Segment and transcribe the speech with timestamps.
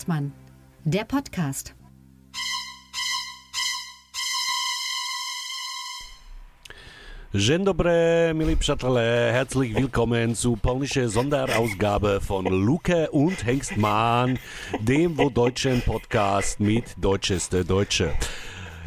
[0.00, 0.32] Hengstmann,
[0.84, 1.74] der Podcast.
[7.34, 7.90] Dzień dobry,
[8.32, 14.38] milí přátelé, herzlich willkommen zu polnische Sonderausgabe von Luke und Hengstmann,
[14.80, 18.16] dem wohl deutschen Podcast mit Deutscheste Deutsche.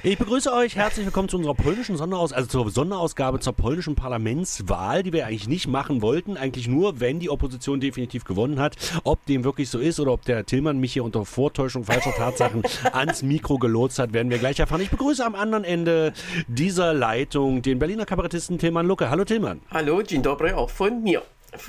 [0.05, 5.02] Ich begrüße euch herzlich willkommen zu unserer polnischen Sonderaus also zur Sonderausgabe zur polnischen Parlamentswahl,
[5.02, 8.76] die wir eigentlich nicht machen wollten, eigentlich nur, wenn die Opposition definitiv gewonnen hat.
[9.05, 12.63] Ob dem wirklich so ist oder ob der Tillmann mich hier unter Vortäuschung falscher Tatsachen
[12.91, 14.81] ans Mikro gelotst hat, werden wir gleich erfahren.
[14.81, 16.12] Ich begrüße am anderen Ende
[16.49, 19.09] dieser Leitung den Berliner Kabarettisten Tillmann Lucke.
[19.09, 19.62] Hallo Tillmann.
[19.71, 21.21] Hallo, Dzień dobry auch von mir.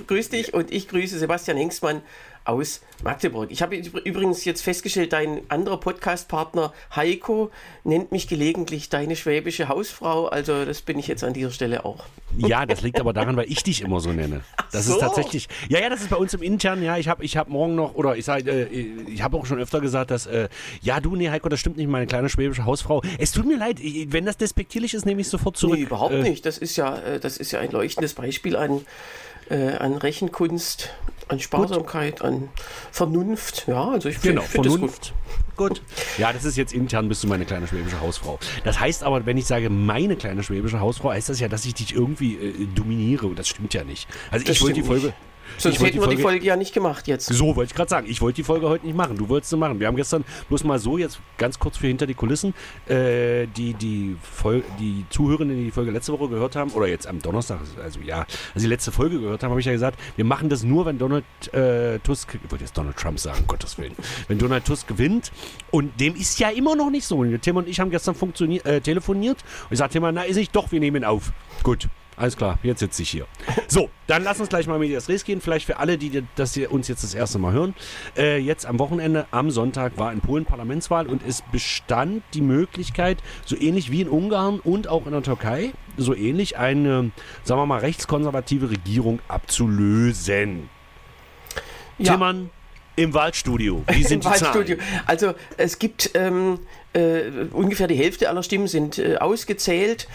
[0.07, 2.03] Grüß dich und ich grüße Sebastian Hengstmann
[2.45, 3.51] aus Magdeburg.
[3.51, 7.51] Ich habe übrigens jetzt festgestellt, dein anderer Podcast-Partner Heiko
[7.85, 10.27] nennt mich gelegentlich deine schwäbische Hausfrau.
[10.27, 12.05] Also das bin ich jetzt an dieser Stelle auch.
[12.37, 14.43] Ja, das liegt aber daran, weil ich dich immer so nenne.
[14.73, 14.95] Das so.
[14.95, 15.49] ist tatsächlich.
[15.69, 16.83] Ja, ja, das ist bei uns im Internen.
[16.83, 18.67] Ja, ich habe ich hab morgen noch, oder ich sage, äh,
[19.09, 20.49] ich habe auch schon öfter gesagt, dass, äh,
[20.83, 23.03] ja, du, nee, Heiko, das stimmt nicht, meine kleine schwäbische Hausfrau.
[23.19, 25.79] Es tut mir leid, wenn das despektierlich ist, nehme ich sofort zurück.
[25.79, 26.45] Nee, überhaupt äh, nicht.
[26.45, 28.85] Das ist ja, äh, das ist ja ein leuchtendes Beispiel an
[29.51, 30.91] äh, an Rechenkunst,
[31.29, 32.29] an Sparsamkeit, gut.
[32.29, 32.49] an
[32.91, 33.67] Vernunft.
[33.67, 35.15] Ja, also ich finde genau, find Vernunft.
[35.57, 35.81] Gut.
[35.81, 35.83] gut.
[36.19, 38.39] Ja, das ist jetzt intern bist du meine kleine schwäbische Hausfrau.
[38.65, 41.75] Das heißt aber, wenn ich sage meine kleine schwäbische Hausfrau, heißt das ja, dass ich
[41.75, 44.09] dich irgendwie äh, dominiere und das stimmt ja nicht.
[44.31, 45.07] Also das ich wollte die Folge.
[45.07, 45.17] Nicht.
[45.59, 47.27] Sonst hätten wir die Folge ja nicht gemacht jetzt.
[47.27, 48.07] So wollte ich gerade sagen.
[48.09, 49.17] Ich wollte die Folge heute nicht machen.
[49.17, 49.81] Du wolltest sie machen.
[49.81, 52.55] Wir haben gestern bloß mal so, jetzt ganz kurz für hinter die Kulissen,
[52.87, 54.17] äh, die, die,
[54.79, 58.27] die Zuhörenden, die die Folge letzte Woche gehört haben, oder jetzt am Donnerstag, also ja,
[58.55, 60.99] also die letzte Folge gehört haben, habe ich ja gesagt, wir machen das nur, wenn
[60.99, 63.95] Donald äh, Tusk, ich wollte jetzt Donald Trump sagen, um Gottes Willen,
[64.29, 65.33] wenn Donald Tusk gewinnt.
[65.71, 67.25] Und dem ist ja immer noch nicht so.
[67.25, 70.73] Tim und ich haben gestern äh, telefoniert und ich sagte immer, na ist nicht, doch,
[70.73, 71.33] wir nehmen ihn auf.
[71.63, 71.89] Gut.
[72.17, 73.27] Alles klar, jetzt sitze ich hier.
[73.67, 75.41] So, dann lass uns gleich mal mit das Res gehen.
[75.41, 77.75] Vielleicht für alle, die das hier uns jetzt das erste Mal hören.
[78.17, 83.19] Äh, jetzt am Wochenende, am Sonntag, war in Polen Parlamentswahl und es bestand die Möglichkeit,
[83.45, 87.11] so ähnlich wie in Ungarn und auch in der Türkei, so ähnlich eine,
[87.43, 90.69] sagen wir mal, rechtskonservative Regierung abzulösen.
[91.99, 92.13] Ja.
[92.13, 92.51] Timmern,
[92.97, 93.83] im Waldstudio.
[93.89, 94.77] Wie sind Im die Waldstudio.
[94.77, 95.01] Zahlen?
[95.07, 96.61] Also es gibt ähm,
[96.93, 97.23] äh,
[97.53, 100.09] ungefähr die Hälfte aller Stimmen sind äh, ausgezählt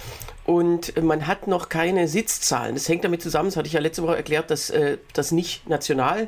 [0.49, 2.73] und man hat noch keine Sitzzahlen.
[2.73, 4.97] Das hängt damit zusammen, das hatte ich ja letzte Woche erklärt, dass äh,
[5.29, 6.27] nicht national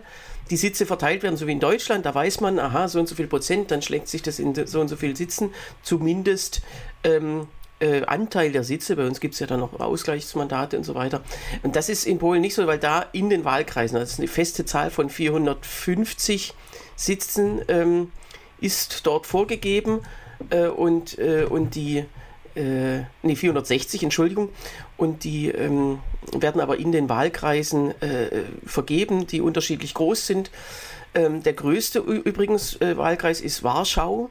[0.51, 2.05] die Sitze verteilt werden, so wie in Deutschland.
[2.05, 4.79] Da weiß man, aha, so und so viel Prozent, dann schlägt sich das in so
[4.79, 5.49] und so viel Sitzen.
[5.81, 6.61] Zumindest
[7.03, 7.47] ähm,
[7.79, 8.95] äh, Anteil der Sitze.
[8.95, 11.23] Bei uns gibt es ja dann noch Ausgleichsmandate und so weiter.
[11.63, 14.27] Und das ist in Polen nicht so, weil da in den Wahlkreisen, das ist eine
[14.27, 16.53] feste Zahl von 450
[16.95, 18.11] Sitzen, ähm,
[18.59, 20.01] ist dort vorgegeben.
[20.51, 22.05] Äh, und, äh, und die
[22.55, 24.49] äh, nee, 460, Entschuldigung.
[24.97, 25.99] Und die ähm,
[26.33, 30.51] werden aber in den Wahlkreisen äh, vergeben, die unterschiedlich groß sind.
[31.13, 34.29] Ähm, der größte übrigens äh, Wahlkreis ist Warschau.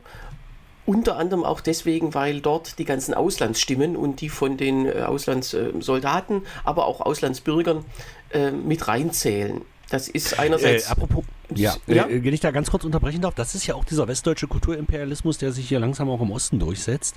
[0.86, 6.42] Unter anderem auch deswegen, weil dort die ganzen Auslandsstimmen und die von den äh, Auslandssoldaten,
[6.64, 7.84] aber auch Auslandsbürgern
[8.32, 9.62] äh, mit reinzählen.
[9.90, 10.86] Das ist einerseits.
[10.86, 11.24] Äh, apropos,
[11.54, 12.06] ja, ja?
[12.06, 15.38] Äh, wenn ich da ganz kurz unterbrechen darf, das ist ja auch dieser westdeutsche Kulturimperialismus,
[15.38, 17.16] der sich hier langsam auch im Osten durchsetzt,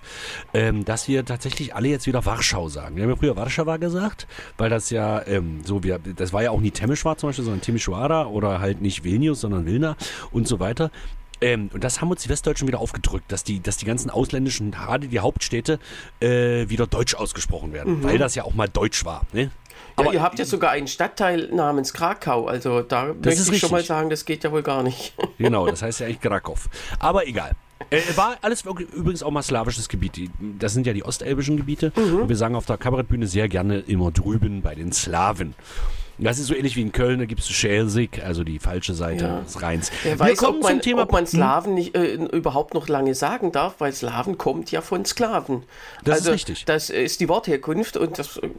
[0.53, 2.95] ähm, dass wir tatsächlich alle jetzt wieder Warschau sagen.
[2.95, 6.49] Wir haben ja früher Warschauer gesagt, weil das ja ähm, so, wir, das war ja
[6.49, 9.95] auch nie Temeshwar zum Beispiel, sondern Timisoara oder halt nicht Vilnius, sondern Vilna
[10.31, 10.89] und so weiter.
[11.43, 14.71] Ähm, und das haben uns die Westdeutschen wieder aufgedrückt, dass die, dass die ganzen ausländischen,
[14.71, 15.77] gerade die Hauptstädte,
[16.21, 18.03] äh, wieder deutsch ausgesprochen werden, mhm.
[18.03, 19.23] weil das ja auch mal deutsch war.
[19.33, 19.51] Ne?
[19.97, 22.47] Ja, Aber ihr habt ja sogar einen Stadtteil namens Krakau.
[22.47, 23.59] Also da möchte ich richtig.
[23.59, 25.13] schon mal sagen, das geht ja wohl gar nicht.
[25.37, 26.69] Genau, das heißt ja eigentlich Krakow.
[26.99, 27.51] Aber egal.
[27.89, 30.29] Äh, war alles übrigens auch mal slawisches Gebiet.
[30.59, 31.91] Das sind ja die ostelbischen Gebiete.
[31.95, 32.21] Mhm.
[32.21, 35.53] Und wir sagen auf der Kabarettbühne sehr gerne immer drüben bei den Slawen.
[36.17, 39.25] Das ist so ähnlich wie in Köln, da gibt es Schelsig, also die falsche Seite
[39.25, 39.41] ja.
[39.41, 39.91] des Rheins.
[40.03, 43.75] Wer weiß, ob man, Thema, ob man Slaven nicht, äh, überhaupt noch lange sagen darf,
[43.79, 45.63] weil Slaven kommt ja von Sklaven.
[46.03, 46.65] Das also, ist richtig.
[46.65, 48.49] Das ist die Wortherkunft und das äh,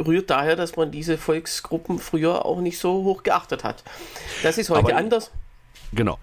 [0.00, 3.82] rührt daher, dass man diese Volksgruppen früher auch nicht so hoch geachtet hat.
[4.42, 5.30] Das ist heute Aber, anders.
[5.92, 6.18] Genau.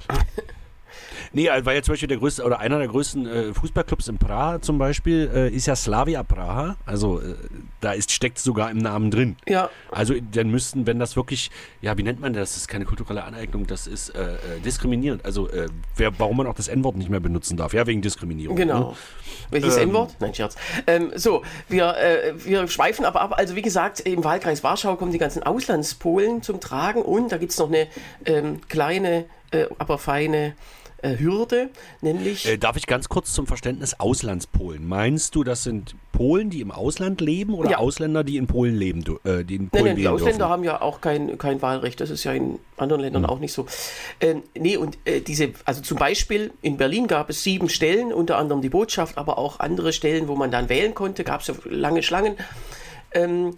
[1.33, 4.61] Nee, weil ja zum Beispiel der größte oder einer der größten äh, Fußballclubs in Praha
[4.61, 6.77] zum Beispiel äh, ist ja Slavia Praha.
[6.85, 7.35] Also äh,
[7.81, 9.35] da ist, steckt sogar im Namen drin.
[9.47, 9.69] Ja.
[9.91, 11.51] Also dann müssten, wenn das wirklich,
[11.81, 12.51] ja, wie nennt man das?
[12.51, 15.25] Das ist keine kulturelle Aneignung, das ist äh, äh, diskriminierend.
[15.25, 17.73] Also äh, wer, warum man auch das N-Wort nicht mehr benutzen darf.
[17.73, 18.55] Ja, wegen Diskriminierung.
[18.55, 18.91] Genau.
[18.91, 18.95] Ne?
[19.51, 20.15] Welches ähm, N-Wort?
[20.19, 20.55] Nein, Scherz.
[20.87, 21.95] Ähm, so, wir,
[22.37, 23.33] wir schweifen aber ab.
[23.37, 27.51] Also wie gesagt, im Wahlkreis Warschau kommen die ganzen Auslandspolen zum Tragen und da gibt
[27.51, 27.87] es noch eine
[28.25, 29.25] ähm, kleine,
[29.79, 30.55] aber feine
[31.01, 31.69] äh, Hürde,
[32.01, 32.45] nämlich.
[32.47, 34.87] Äh, darf ich ganz kurz zum Verständnis Auslandspolen?
[34.87, 37.77] Meinst du, das sind Polen, die im Ausland leben oder Ja.
[37.77, 40.49] Ausländer, die in Polen leben, äh, die in Nein, Polen nein, die wählen Ausländer dürfen?
[40.51, 42.01] haben ja auch kein, kein Wahlrecht.
[42.01, 43.29] Das ist ja in anderen Ländern Hm.
[43.29, 43.67] auch nicht so.
[44.19, 48.37] Ähm, nee, und äh, diese, also zum Beispiel in Berlin gab es sieben Stellen, unter
[48.37, 51.53] anderem die Botschaft, aber auch andere Stellen, wo man dann wählen konnte, gab es ja
[51.65, 52.35] lange Schlangen.
[53.11, 53.53] Ähm,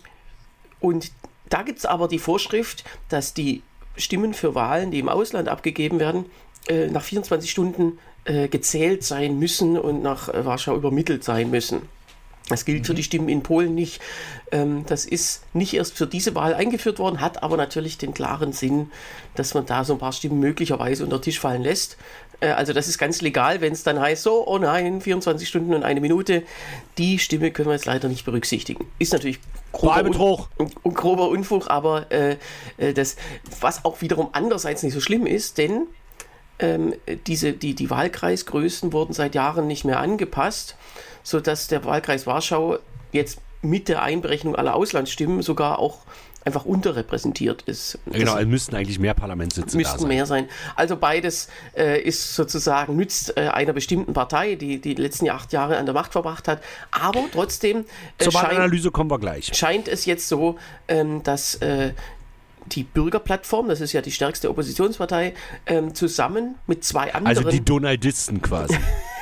[0.82, 1.12] und
[1.50, 3.64] da gibt es aber die Vorschrift, dass die
[3.98, 6.26] Stimmen für Wahlen, die im Ausland abgegeben werden,
[6.70, 11.82] äh, nach 24 Stunden äh, gezählt sein müssen und nach äh, Warschau übermittelt sein müssen.
[12.50, 14.02] Das gilt für die Stimmen in Polen nicht.
[14.52, 18.54] Ähm, das ist nicht erst für diese Wahl eingeführt worden, hat aber natürlich den klaren
[18.54, 18.92] Sinn,
[19.36, 21.98] dass man da so ein paar Stimmen möglicherweise unter Tisch fallen lässt.
[22.40, 25.74] Äh, also das ist ganz legal, wenn es dann heißt, so, oh nein, 24 Stunden
[25.74, 26.44] und eine Minute,
[26.98, 28.88] die Stimme können wir jetzt leider nicht berücksichtigen.
[28.98, 29.40] Ist natürlich
[29.72, 30.50] grober.
[30.58, 32.38] Un un grober Unfug, aber äh,
[32.94, 33.16] das,
[33.60, 35.88] was auch wiederum andererseits nicht so schlimm ist, denn
[36.60, 36.94] ähm,
[37.28, 40.76] diese, die, die Wahlkreisgrößen wurden seit Jahren nicht mehr angepasst,
[41.24, 42.80] sodass der Wahlkreis Warschau
[43.12, 46.00] jetzt mit der Einberechnung aller Auslandsstimmen sogar auch
[46.46, 48.00] einfach unterrepräsentiert ist.
[48.06, 50.08] Genau, es müssten eigentlich mehr Parlamentssitze da müssten sein.
[50.08, 50.48] mehr sein.
[50.76, 55.78] Also beides äh, ist sozusagen, nützt äh, einer bestimmten Partei, die die letzten acht Jahre
[55.78, 56.62] an der Macht verbracht hat.
[56.92, 57.86] Aber trotzdem
[58.18, 59.52] äh, Zur Wahlanalyse kommen wir gleich.
[59.54, 60.58] scheint es jetzt so,
[60.88, 61.92] ähm, dass äh,
[62.70, 65.34] die Bürgerplattform, das ist ja die stärkste Oppositionspartei,
[65.66, 68.78] ähm, zusammen mit zwei anderen, Also die Donaldisten quasi.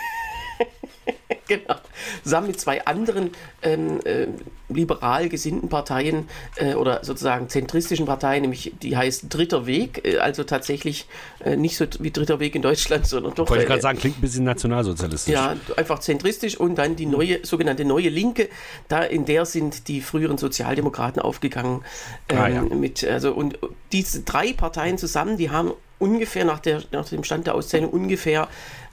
[1.48, 1.76] genau,
[2.24, 3.32] zusammen mit zwei anderen
[3.62, 4.28] ähm, äh,
[4.70, 10.44] liberal gesinnten Parteien äh, oder sozusagen zentristischen Parteien, nämlich die heißt Dritter Weg, äh, also
[10.44, 11.08] tatsächlich
[11.40, 14.18] äh, nicht so wie Dritter Weg in Deutschland, sondern doch Wollte ich gerade sagen, klingt
[14.18, 15.34] ein bisschen nationalsozialistisch.
[15.34, 18.50] Ja, einfach zentristisch und dann die neue, sogenannte neue Linke,
[18.88, 21.84] da in der sind die früheren Sozialdemokraten aufgegangen.
[22.30, 22.62] Ähm, Ah, ja.
[22.62, 23.58] mit, also, und
[23.92, 28.48] diese drei Parteien zusammen, die haben ungefähr nach, der, nach dem Stand der Auszählung ungefähr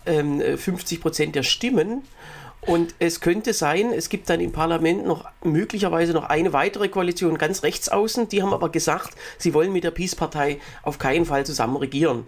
[0.06, 2.03] ähm, 50 Prozent der Stimmen.
[2.67, 7.37] Und es könnte sein, es gibt dann im Parlament noch möglicherweise noch eine weitere Koalition
[7.37, 8.29] ganz rechts außen.
[8.29, 12.27] Die haben aber gesagt, sie wollen mit der Peace-Partei auf keinen Fall zusammen regieren.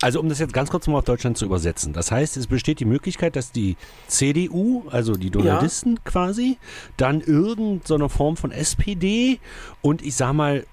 [0.00, 1.92] Also um das jetzt ganz kurz mal auf Deutschland zu übersetzen.
[1.92, 3.76] Das heißt, es besteht die Möglichkeit, dass die
[4.06, 6.56] CDU, also die Donaldisten quasi,
[6.96, 9.40] dann irgendeine Form von SPD
[9.82, 10.64] und ich sag mal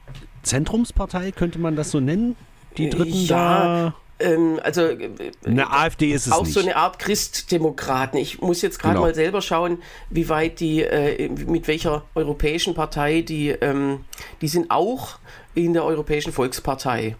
[0.43, 2.37] Zentrumspartei, könnte man das so nennen?
[2.77, 5.09] Die Dritten Ja, Ähm, also äh,
[5.41, 5.49] da.
[5.49, 6.53] Eine AfD ist es auch nicht.
[6.53, 8.17] so eine Art Christdemokraten.
[8.17, 9.07] Ich muss jetzt gerade Genau.
[9.07, 9.79] mal selber schauen,
[10.09, 14.05] wie weit die, äh, mit welcher europäischen Partei die, ähm,
[14.41, 15.19] die sind auch
[15.53, 17.17] in der Europäischen Volkspartei.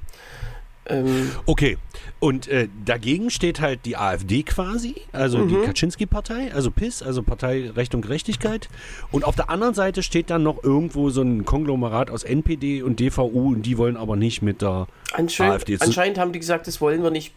[0.88, 1.78] Ähm, Okay,
[2.26, 7.70] und äh, dagegen steht halt die AfD quasi, also die Kaczynski-Partei, also PIS, also Partei
[7.70, 8.68] Recht und Gerechtigkeit.
[9.12, 13.00] Und auf der anderen Seite steht dann noch irgendwo so ein Konglomerat aus NPD und
[13.00, 15.78] DVU und die wollen aber nicht mit der anscheinend, AfD.
[15.78, 17.32] zu- anscheinend haben die gesagt, das wollen wir nicht.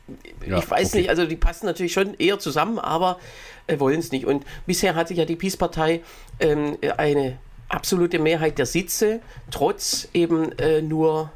[0.47, 0.99] Ja, ich weiß okay.
[1.01, 3.19] nicht, also die passen natürlich schon eher zusammen, aber
[3.67, 4.25] äh, wollen es nicht.
[4.25, 6.01] Und bisher hatte ja die Peace-Partei
[6.41, 7.37] ähm, eine
[7.69, 9.21] absolute Mehrheit der Sitze,
[9.51, 11.31] trotz eben äh, nur,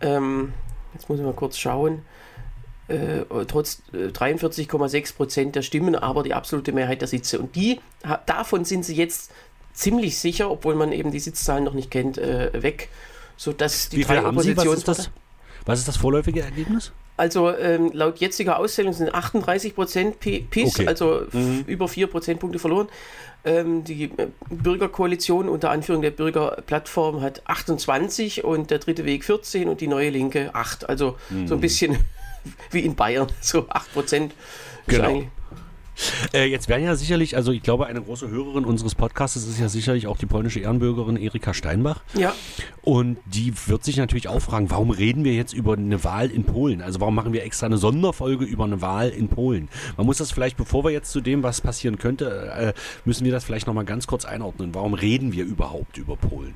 [0.00, 0.54] ähm,
[0.94, 2.00] jetzt muss ich mal kurz schauen,
[2.88, 7.38] äh, trotz äh, 43,6 Prozent der Stimmen, aber die absolute Mehrheit der Sitze.
[7.38, 7.80] Und die,
[8.26, 9.30] davon sind sie jetzt
[9.72, 12.88] ziemlich sicher, obwohl man eben die Sitzzahlen noch nicht kennt, äh, weg,
[13.36, 14.56] sodass die Wie drei haben Sie?
[14.56, 14.98] Was ist das?
[15.08, 15.10] Oppositionsparteien-
[15.66, 16.92] Was ist das vorläufige Ergebnis?
[17.18, 20.86] also ähm, laut jetziger Auszählung sind 38 Prozent PIS, Okay.
[20.86, 21.34] also f-
[21.66, 22.88] über 4 Prozentpunkte verloren.
[23.42, 29.66] Ähm, die äh, Bürgerkoalition unter Anführung der Bürgerplattform hat 28 und der dritte Weg 14
[29.68, 30.88] und die neue Linke 8.
[30.90, 31.16] Also
[31.46, 31.96] so ein bisschen
[32.70, 34.34] wie in Bayern, so 8 Prozent.
[34.86, 35.24] Genau.
[36.34, 39.68] Äh, jetzt werden ja sicherlich, also ich glaube, eine große Hörerin unseres Podcasts ist ja
[39.68, 42.02] sicherlich auch die polnische Ehrenbürgerin Erika Steinbach.
[42.14, 42.34] Ja,
[42.82, 46.44] Und die wird sich natürlich auch fragen, warum reden wir jetzt über eine Wahl in
[46.44, 46.82] Polen?
[46.82, 49.68] Also warum machen wir extra eine Sonderfolge über eine Wahl in Polen?
[49.96, 52.72] Man muss das vielleicht, bevor wir jetzt zu dem, was passieren könnte, äh,
[53.04, 54.74] müssen wir das vielleicht nochmal ganz kurz einordnen.
[54.74, 56.54] Warum reden wir überhaupt über Polen?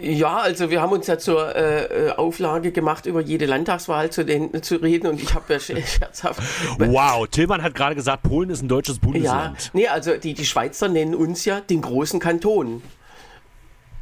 [0.00, 4.24] Ja, also wir haben uns ja zur äh, äh, Auflage gemacht, über jede Landtagswahl zu,
[4.24, 6.40] den, zu reden und ich habe ja sch- scherzhaft
[6.78, 9.70] Wow, Tillmann hat gerade gesagt, Polen ist ein deutsches Ja, Bundesland.
[9.74, 12.82] nee, also die, die Schweizer nennen uns ja den großen Kanton.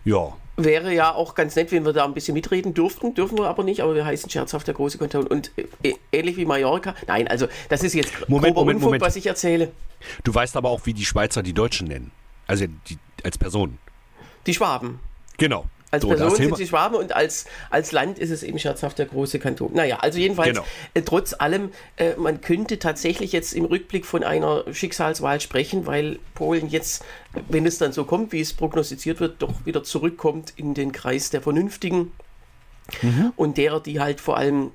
[0.05, 0.33] Ja.
[0.57, 3.15] Wäre ja auch ganz nett, wenn wir da ein bisschen mitreden dürften.
[3.15, 5.27] Dürfen wir aber nicht, aber wir heißen scherzhaft der große Kanton.
[5.27, 5.51] Und
[5.83, 6.95] äh, ähnlich wie Mallorca.
[7.07, 9.03] Nein, also das ist jetzt Moment, Moment, Unfug, Moment.
[9.03, 9.71] was ich erzähle.
[10.23, 12.11] Du weißt aber auch, wie die Schweizer die Deutschen nennen.
[12.47, 13.79] Also die, als Person.
[14.47, 15.01] Die Schwaben.
[15.41, 15.67] Genau.
[15.93, 19.07] Als So, Person sind sie Schwaben und als, als Land ist es eben scherzhaft der
[19.07, 19.73] große Kanton.
[19.75, 20.65] Naja, also jedenfalls, Genau.
[20.95, 26.21] äh, trotz allem, äh, man könnte tatsächlich jetzt im Rückblick von einer Schicksalswahl sprechen, weil
[26.37, 27.05] Polen jetzt,
[27.49, 31.31] wenn es dann so kommt, wie es prognostiziert wird, doch wieder zurückkommt in den Kreis
[31.31, 32.13] der Vernünftigen
[33.03, 33.33] Mhm.
[33.35, 34.71] und derer, die halt vor allem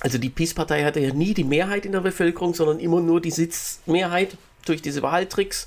[0.00, 3.32] Also die Peace-Partei hatte ja nie die Mehrheit in der Bevölkerung, sondern immer nur die
[3.32, 5.66] Sitzmehrheit durch diese Wahltricks.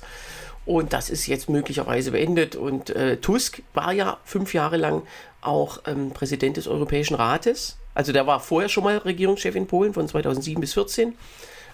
[0.64, 2.56] Und das ist jetzt möglicherweise beendet.
[2.56, 5.02] Und äh, Tusk war ja fünf Jahre lang
[5.40, 7.78] auch ähm, Präsident des Europäischen Rates.
[7.94, 11.14] Also der war vorher schon mal Regierungschef in Polen von 2007 bis 2014.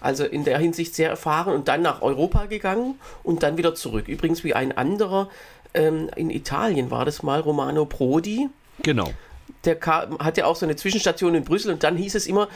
[0.00, 4.09] Also in der Hinsicht sehr erfahren und dann nach Europa gegangen und dann wieder zurück.
[4.09, 5.28] Übrigens wie ein anderer
[5.75, 8.49] ähm, in Italien war das mal, Romano Prodi.
[8.83, 9.11] Genau.
[9.64, 12.49] Der kam, hat ja auch so eine Zwischenstation in Brüssel und dann hieß es immer,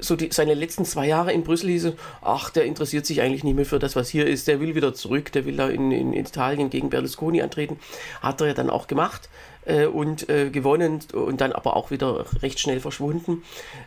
[0.00, 1.92] so die, seine letzten zwei Jahre in Brüssel hieß
[2.22, 4.94] ach, der interessiert sich eigentlich nicht mehr für das, was hier ist, der will wieder
[4.94, 7.78] zurück, der will da in, in Italien gegen Berlusconi antreten.
[8.20, 9.28] Hat er ja dann auch gemacht
[9.64, 13.42] äh, und äh, gewonnen und dann aber auch wieder recht schnell verschwunden.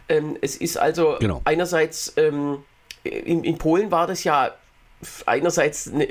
[0.09, 1.41] Ähm, es ist also Genau.
[1.45, 2.59] einerseits, ähm,
[3.03, 4.51] in, in Polen war das ja
[5.25, 6.07] einerseits eine,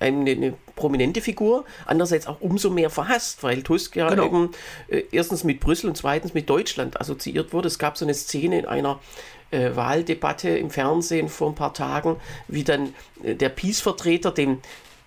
[0.00, 4.26] eine, eine prominente Figur, andererseits auch umso mehr verhasst, weil Tusk ja Genau.
[4.26, 4.50] eben
[4.88, 7.68] äh, erstens mit Brüssel und zweitens mit Deutschland assoziiert wurde.
[7.68, 9.00] Es gab so eine Szene in einer
[9.50, 12.16] äh, Wahldebatte im Fernsehen vor ein paar Tagen,
[12.48, 14.58] wie dann äh, der Peace-Vertreter dem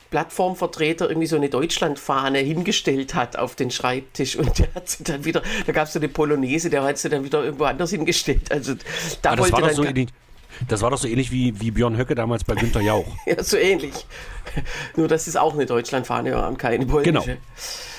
[0.09, 5.25] Plattformvertreter irgendwie so eine Deutschlandfahne hingestellt hat auf den Schreibtisch und der hat sie dann
[5.25, 8.51] wieder, da gab es so eine Polonaise, der hat sie dann wieder irgendwo anders hingestellt.
[8.51, 8.75] Also
[9.21, 9.83] da das, wollte dann so
[10.67, 13.05] das war doch so ähnlich wie, wie Björn Höcke damals bei Günter Jauch.
[13.25, 14.05] Ja, so ähnlich.
[14.95, 17.25] Nur das ist auch eine Deutschlandfahne und keine polnische.
[17.25, 17.39] Genau.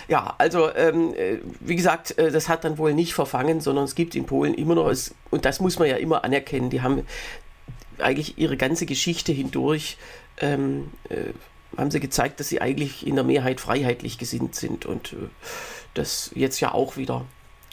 [0.09, 3.95] Ja, also ähm, äh, wie gesagt, äh, das hat dann wohl nicht verfangen, sondern es
[3.95, 7.07] gibt in Polen immer noch, es, und das muss man ja immer anerkennen, die haben
[7.99, 9.99] eigentlich ihre ganze Geschichte hindurch,
[10.41, 11.33] ähm, äh,
[11.77, 15.29] haben sie gezeigt, dass sie eigentlich in der Mehrheit freiheitlich gesinnt sind und äh,
[15.93, 17.27] das jetzt ja auch wieder.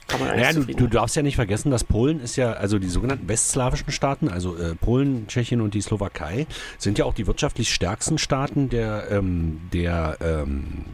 [0.08, 2.78] Kann man eigentlich Naja, du, du darfst ja nicht vergessen, dass Polen ist ja, also
[2.80, 6.46] die sogenannten westslawischen Staaten, also äh, Polen, Tschechien und die Slowakei,
[6.78, 10.86] sind ja auch die wirtschaftlich stärksten Staaten der, ähm, der ähm,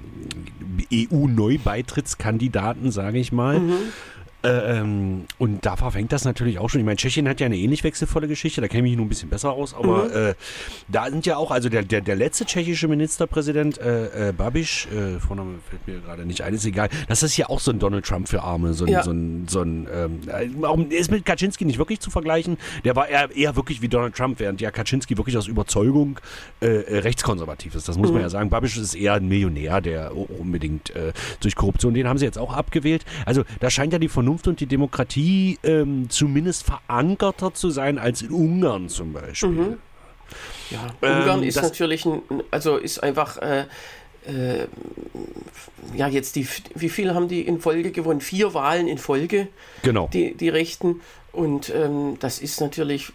[0.94, 3.60] EU-Neubeitrittskandidaten, sage ich mal.
[3.60, 3.78] Mhm.
[4.44, 6.80] Äh, ähm, und da verfängt das natürlich auch schon.
[6.82, 9.10] Ich meine, Tschechien hat ja eine ähnlich wechselvolle Geschichte, da kenne ich mich nur ein
[9.10, 10.16] bisschen besser aus, aber Mhm.
[10.30, 10.34] äh,
[10.88, 15.20] da sind ja auch, also der, der, der letzte tschechische Ministerpräsident, äh, äh, Babiš, äh,
[15.20, 18.04] Vorname fällt mir gerade nicht ein, ist egal, das ist ja auch so ein Donald
[18.06, 19.04] Trump für Arme, so ein, Ja.
[19.04, 23.08] so ein, so ein ähm, äh, ist mit Kaczynski nicht wirklich zu vergleichen, der war
[23.10, 26.20] eher, eher wirklich wie Donald Trump, während ja Kaczynski wirklich aus Überzeugung
[26.62, 26.68] äh,
[27.00, 28.50] rechtskonservativ ist, das muss man ja sagen.
[28.50, 30.92] Babiš ist eher ein Millionär, der unbedingt
[31.42, 33.06] durch Korruption, den haben sie jetzt auch abgewählt.
[33.26, 38.22] Also da scheint ja die Vernunft und die Demokratie ähm, zumindest verankerter zu sein als
[38.22, 39.78] in Ungarn zum Beispiel.
[40.70, 42.22] Ja, Ähm, Ungarn ist natürlich, ein,
[42.52, 43.66] also ist einfach, äh,
[44.26, 44.68] äh,
[45.96, 48.22] ja, jetzt die, wie viel haben die in Folge gewonnen?
[48.22, 49.48] Vier Wahlen in Folge,
[49.84, 50.10] Genau.
[50.14, 51.02] die, die Rechten.
[51.32, 53.12] Und ähm, das ist natürlich,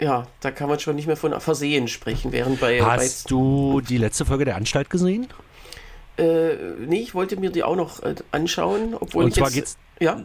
[0.00, 3.98] ja, da kann man schon nicht mehr von Versehen sprechen, während bei, Hast du die
[3.98, 5.28] letzte Folge der Anstalt gesehen?
[5.28, 5.34] bei
[6.18, 9.54] äh, nee, ich wollte mir die auch noch äh, anschauen, obwohl Und ich zwar jetzt,
[9.54, 10.22] geht's ja,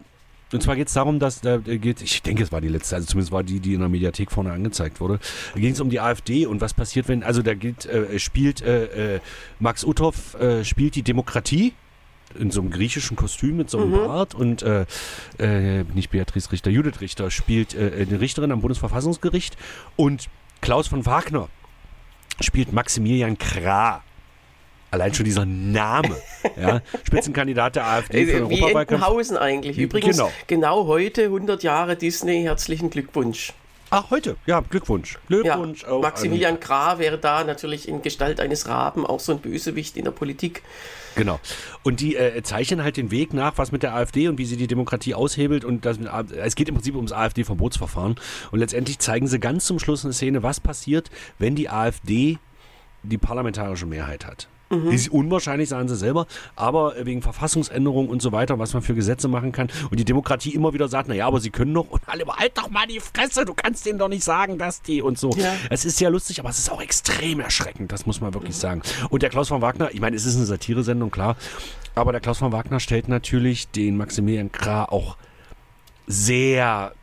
[0.54, 2.96] Und zwar geht es darum, dass da äh, geht, ich denke, es war die letzte,
[2.96, 5.20] also zumindest war die, die in der Mediathek vorne angezeigt wurde.
[5.54, 8.62] Da ging es um die AfD und was passiert, wenn, also da geht, äh, spielt
[8.62, 9.20] äh, äh,
[9.60, 11.74] Max Uthoff äh, spielt die Demokratie
[12.38, 14.86] in so einem griechischen Kostüm mit so einem Bart und äh,
[15.40, 19.58] äh, nicht Beatrice Richter, Judith Richter spielt äh, eine Richterin am Bundesverfassungsgericht
[19.96, 20.30] und
[20.62, 21.50] Klaus von Wagner
[22.40, 24.04] spielt Maximilian Krah.
[24.90, 26.16] Allein schon dieser Name,
[26.60, 29.02] ja, Spitzenkandidat der AfD für den äh, wie Europawahlkampf.
[29.04, 29.78] Entenhausen eigentlich.
[29.78, 30.32] Übrigens, Genau.
[30.48, 30.88] genau.
[30.88, 33.54] heute 100 Jahre Disney, herzlichen Glückwunsch.
[33.90, 34.36] Ach, heute.
[34.46, 35.14] Ja, Glückwunsch.
[35.14, 36.02] Ja, Glückwunsch auch.
[36.02, 40.12] Maximilian Krah wäre da natürlich in Gestalt eines Raben auch so ein Bösewicht in der
[40.12, 40.62] Politik.
[41.16, 41.40] Genau.
[41.84, 44.58] Und die äh, zeichnen halt den Weg nach, was mit der AfD und wie sie
[44.58, 45.64] die Demokratie aushebelt.
[45.64, 46.00] Und das,
[46.38, 48.16] es geht im Prinzip ums AfD-Verbotsverfahren.
[48.52, 52.40] Und letztendlich zeigen sie ganz zum Schluss eine Szene, was passiert, wenn die AfD
[53.04, 54.48] die parlamentarische Mehrheit hat.
[54.70, 59.28] Ist unwahrscheinlich, sagen sie selber, aber wegen Verfassungsänderung und so weiter, was man für Gesetze
[59.30, 59.70] machen kann.
[59.90, 62.70] Und die Demokratie immer wieder sagt, naja, aber sie können doch, und alle, halt doch
[62.70, 65.32] mal die Fresse, du kannst denen doch nicht sagen, dass die und so.
[65.38, 65.54] Ja.
[65.70, 68.82] Es ist sehr lustig, aber es ist auch extrem erschreckend, das muss man wirklich sagen.
[69.10, 71.38] Und der Klaus von Wagner, ich meine, es ist eine Satiresendung, klar,
[71.96, 75.18] aber der Klaus von Wagner stellt natürlich den Maximilian Krah auch
[76.08, 76.94] sehr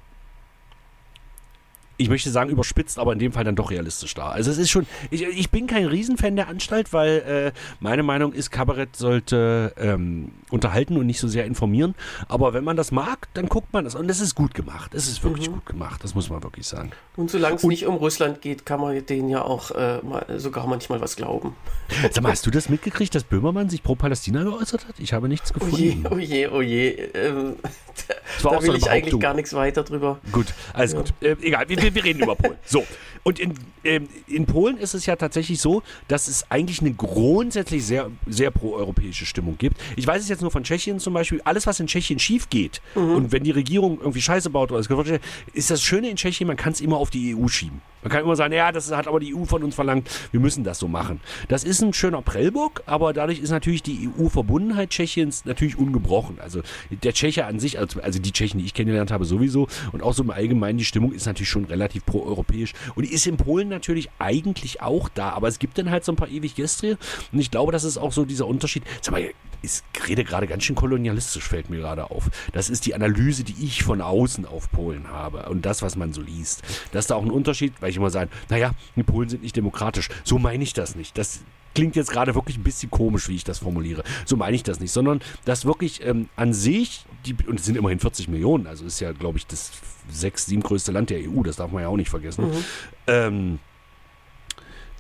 [1.96, 4.32] ich möchte sagen überspitzt, aber in dem Fall dann doch realistisch dar.
[4.32, 8.32] Also es ist schon, ich, ich bin kein Riesenfan der Anstalt, weil äh, meine Meinung
[8.32, 11.94] ist, Kabarett sollte ähm, unterhalten und nicht so sehr informieren.
[12.28, 13.94] Aber wenn man das mag, dann guckt man das.
[13.94, 14.94] Und es ist gut gemacht.
[14.94, 16.90] Es ist wirklich gut gemacht, das muss man wirklich sagen.
[17.16, 20.66] Und solange es nicht um Russland geht, kann man denen ja auch äh, mal, sogar
[20.66, 21.54] manchmal was glauben.
[22.12, 24.98] Sag mal, hast du das mitgekriegt, dass Böhmermann sich pro Palästina geäußert hat?
[24.98, 26.08] Ich habe nichts Oh je, gefunden.
[26.14, 26.88] oh je, oh je.
[27.14, 27.54] Ähm,
[28.42, 30.18] da so will eine ich eigentlich gar nichts weiter drüber.
[30.32, 31.12] Gut, alles gut.
[31.20, 32.56] Äh, egal, wir, wir, wir reden über Polen.
[32.64, 32.84] So.
[33.22, 37.84] Und in, ähm, in Polen ist es ja tatsächlich so, dass es eigentlich eine grundsätzlich
[37.84, 39.78] sehr, sehr proeuropäische Stimmung gibt.
[39.96, 41.40] Ich weiß es jetzt nur von Tschechien zum Beispiel.
[41.44, 45.20] Alles, was in Tschechien schief geht und wenn die Regierung irgendwie Scheiße baut oder es
[45.54, 47.80] ist das Schöne in Tschechien, man kann es immer auf die EU schieben.
[48.02, 50.62] Man kann immer sagen, ja, das hat aber die EU von uns verlangt, wir müssen
[50.62, 51.20] das so machen.
[51.48, 56.38] Das ist ein schöner Prellbock, aber dadurch ist natürlich die EU-Verbundenheit Tschechiens natürlich ungebrochen.
[56.38, 56.60] Also
[57.02, 60.12] der Tscheche an sich, also, also die Tschechen, die ich kennengelernt habe, sowieso und auch
[60.12, 63.68] so im Allgemeinen, die Stimmung ist natürlich schon relativ proeuropäisch und die ist in Polen
[63.68, 66.96] natürlich eigentlich auch da, aber es gibt dann halt so ein paar ewig Gestrie
[67.32, 68.84] und ich glaube, das ist auch so dieser Unterschied.
[69.02, 69.30] Sag mal,
[69.62, 72.30] ich rede gerade ganz schön kolonialistisch, fällt mir gerade auf.
[72.52, 76.12] Das ist die Analyse, die ich von außen auf Polen habe und das, was man
[76.12, 76.62] so liest.
[76.92, 79.56] Das ist da auch ein Unterschied, weil ich immer sage, naja, die Polen sind nicht
[79.56, 80.08] demokratisch.
[80.22, 81.16] So meine ich das nicht.
[81.18, 81.40] Das
[81.74, 84.04] klingt jetzt gerade wirklich ein bisschen komisch, wie ich das formuliere.
[84.24, 87.76] So meine ich das nicht, sondern dass wirklich ähm, an sich, die, und es sind
[87.76, 89.72] immerhin 40 Millionen, also ist ja, glaube ich, das
[90.10, 92.46] sechs, sieben größte Land der EU, das darf man ja auch nicht vergessen.
[92.50, 92.64] Mhm.
[93.06, 93.58] Ähm,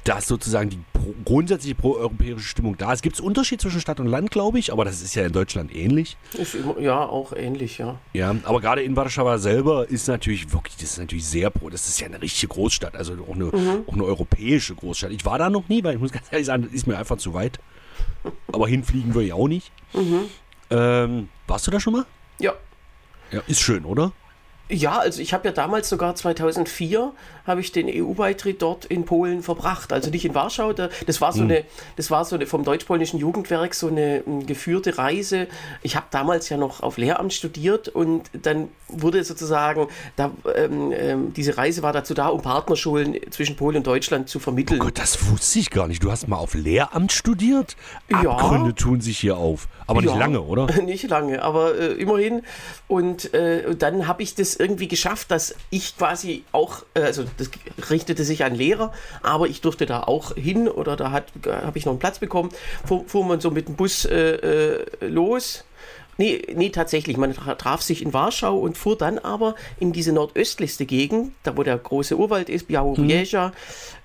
[0.04, 0.78] dass sozusagen die
[1.24, 3.02] grundsätzliche proeuropäische Stimmung da ist.
[3.02, 5.74] Gibt es Unterschied zwischen Stadt und Land, glaube ich, aber das ist ja in Deutschland
[5.74, 6.16] ähnlich.
[6.34, 7.98] Ist immer, ja, auch ähnlich, ja.
[8.12, 11.70] Ja, aber gerade in Warschau selber ist natürlich wirklich, das ist natürlich sehr pro.
[11.70, 13.84] Das ist ja eine richtige Großstadt, also auch eine, mhm.
[13.86, 15.10] auch eine europäische Großstadt.
[15.10, 17.16] Ich war da noch nie, weil ich muss ganz ehrlich sagen, das ist mir einfach
[17.16, 17.58] zu weit.
[18.52, 19.72] Aber hinfliegen würde ich auch nicht.
[19.94, 20.26] Mhm.
[20.70, 22.06] Ähm, warst du da schon mal?
[22.38, 22.52] Ja.
[23.30, 24.12] Ja, ist schön, oder?
[24.70, 27.12] Ja, also ich habe ja damals sogar 2004
[27.46, 29.92] habe ich den EU-Beitritt dort in Polen verbracht.
[29.92, 30.72] Also nicht in Warschau.
[30.72, 31.50] das war so hm.
[31.50, 31.64] eine,
[31.96, 35.46] das war so eine vom deutsch-polnischen Jugendwerk so eine, eine geführte Reise.
[35.82, 41.32] Ich habe damals ja noch auf Lehramt studiert und dann wurde sozusagen, da, ähm, ähm,
[41.34, 44.80] diese Reise war dazu da, um Partnerschulen zwischen Polen und Deutschland zu vermitteln.
[44.80, 46.02] Oh Gott, das wusste ich gar nicht.
[46.02, 47.76] Du hast mal auf Lehramt studiert?
[48.10, 48.72] Abgründe ja.
[48.72, 49.68] tun sich hier auf.
[49.86, 50.66] Aber nicht ja, lange, oder?
[50.84, 52.42] Nicht lange, aber äh, immerhin.
[52.88, 57.50] Und äh, dann habe ich das irgendwie geschafft, dass ich quasi auch, äh, also das
[57.90, 58.92] richtete sich an Lehrer,
[59.22, 62.50] aber ich durfte da auch hin oder da habe ich noch einen Platz bekommen.
[62.84, 65.64] Fuhr, fuhr man so mit dem Bus äh, äh, los
[66.16, 67.16] Nee, nee, tatsächlich.
[67.16, 71.62] Man traf sich in Warschau und fuhr dann aber in diese nordöstlichste Gegend, da wo
[71.62, 73.48] der große Urwald ist, Białowieża.
[73.48, 73.52] Mhm.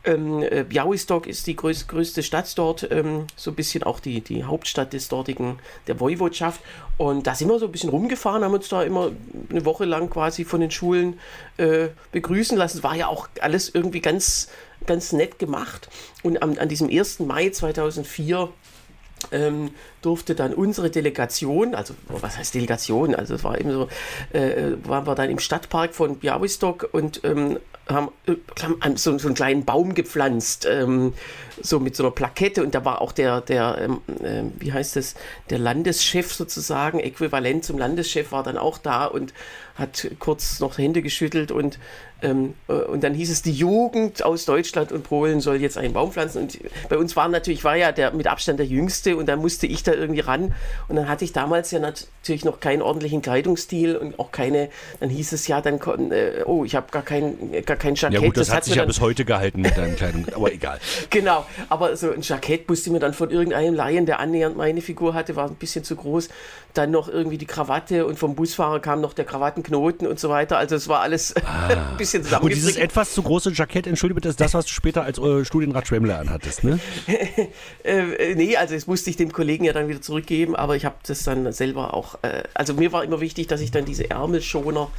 [0.05, 4.21] Ähm, äh, Białystok ist die größ größte Stadt dort, ähm, so ein bisschen auch die,
[4.21, 6.61] die Hauptstadt des dortigen, der Woiwodschaft.
[6.97, 9.11] Und da sind wir so ein bisschen rumgefahren, haben uns da immer
[9.49, 11.19] eine Woche lang quasi von den Schulen
[11.57, 12.81] äh, begrüßen lassen.
[12.81, 14.49] War ja auch alles irgendwie ganz,
[14.85, 15.89] ganz nett gemacht.
[16.23, 17.19] Und am, an diesem 1.
[17.19, 18.49] Mai 2004
[19.31, 23.87] ähm, durfte dann unsere Delegation, also was heißt Delegation, also es war eben so,
[24.33, 28.35] äh, waren wir dann im Stadtpark von Białystok und ähm, haben äh,
[28.95, 31.13] so, so, einen kleinen Baum gepflanzt, ähm,
[31.61, 33.89] so mit so einer Plakette und da war auch der, der
[34.21, 35.15] äh, wie heißt das,
[35.49, 39.33] der Landeschef sozusagen, äquivalent zum Landeschef war dann auch da und
[39.79, 41.79] hat kurz noch Hände geschüttelt und,
[42.21, 45.93] ähm, äh, und dann hieß es, die Jugend aus Deutschland und Polen soll jetzt einen
[45.93, 46.43] Baum pflanzen.
[46.43, 49.67] Und bei uns war natürlich, war ja der mit Abstand der Jüngste und dann musste
[49.67, 50.53] ich da irgendwie ran.
[50.89, 54.69] Und dann hatte ich damals ja natürlich noch keinen ordentlichen Kleidungsstil und auch keine,
[54.99, 55.79] dann hieß es ja, dann,
[56.11, 58.19] äh, oh, ich habe gar kein, gar kein Jackett.
[58.19, 60.79] Ja gut, das, das hat sich ja bis heute gehalten mit deinem Kleidung, aber egal.
[61.09, 65.13] genau, aber so ein Jackett musste mir dann von irgendeinem Laien, der annähernd meine Figur
[65.13, 66.29] hatte, war ein bisschen zu groß,
[66.73, 70.57] dann noch irgendwie die Krawatte und vom Busfahrer kam noch der Krawattenknoten und so weiter.
[70.57, 71.67] Also es war alles ah.
[71.91, 72.45] ein bisschen zusammen.
[72.45, 75.45] Und dieses etwas zu große Jackett, entschuldige bitte, ist das, was du später als äh,
[75.45, 76.79] Studienrat Schwemmler anhattest, ne?
[77.83, 80.95] äh, nee, also das musste ich dem Kollegen ja dann wieder zurückgeben, aber ich habe
[81.05, 84.89] das dann selber auch, äh, also mir war immer wichtig, dass ich dann diese Ärmelschoner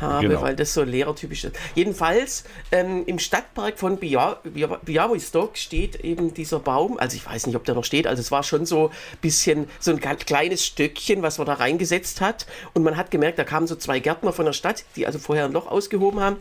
[0.00, 0.42] habe, genau.
[0.42, 1.56] weil das so lehrertypisch ist.
[1.74, 7.64] Jedenfalls ähm, im Stadtpark von Białystok steht eben dieser Baum, also ich weiß nicht, ob
[7.64, 11.38] der noch steht, also es war schon so ein bisschen so ein kleines Stöckchen, was
[11.38, 14.52] man da reingesetzt hat und man hat gemerkt, da kamen so zwei Gärtner von der
[14.52, 16.36] Stadt, die also vorher ein Loch ausgehoben haben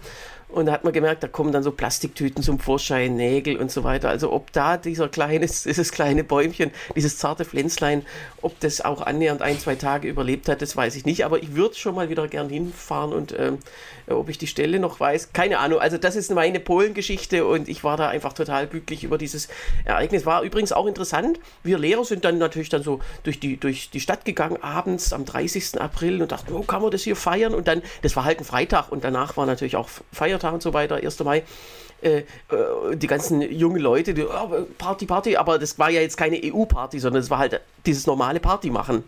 [0.50, 3.84] und da hat man gemerkt, da kommen dann so Plastiktüten zum Vorschein, Nägel und so
[3.84, 4.10] weiter.
[4.10, 8.06] Also ob da dieser kleine, dieses kleine Bäumchen, dieses zarte Pflänzlein,
[8.42, 11.26] ob das auch annähernd ein, zwei Tage überlebt hat, das weiß ich nicht.
[11.26, 13.58] Aber ich würde schon mal wieder gern hinfahren und ähm,
[14.08, 15.80] ob ich die Stelle noch weiß, keine Ahnung.
[15.80, 19.50] Also das ist meine Polengeschichte und ich war da einfach total glücklich über dieses
[19.86, 20.26] Ereignis.
[20.26, 21.40] War übrigens auch interessant.
[21.64, 25.26] Wir Lehrer sind dann natürlich dann so durch die, durch die Stadt gegangen, abends am
[25.26, 25.80] 30.
[25.82, 27.54] April und dachten, oh, kann man das hier feiern?
[27.54, 30.74] Und dann, das war halt ein Freitag und danach war natürlich auch Feiertag und so
[30.74, 31.20] weiter, 1.
[31.24, 31.44] Mai.
[32.00, 32.26] Äh, äh,
[32.94, 37.00] die ganzen jungen Leute, die, oh, Party, Party, aber das war ja jetzt keine EU-Party,
[37.00, 39.04] sondern es war halt dieses normale Party machen.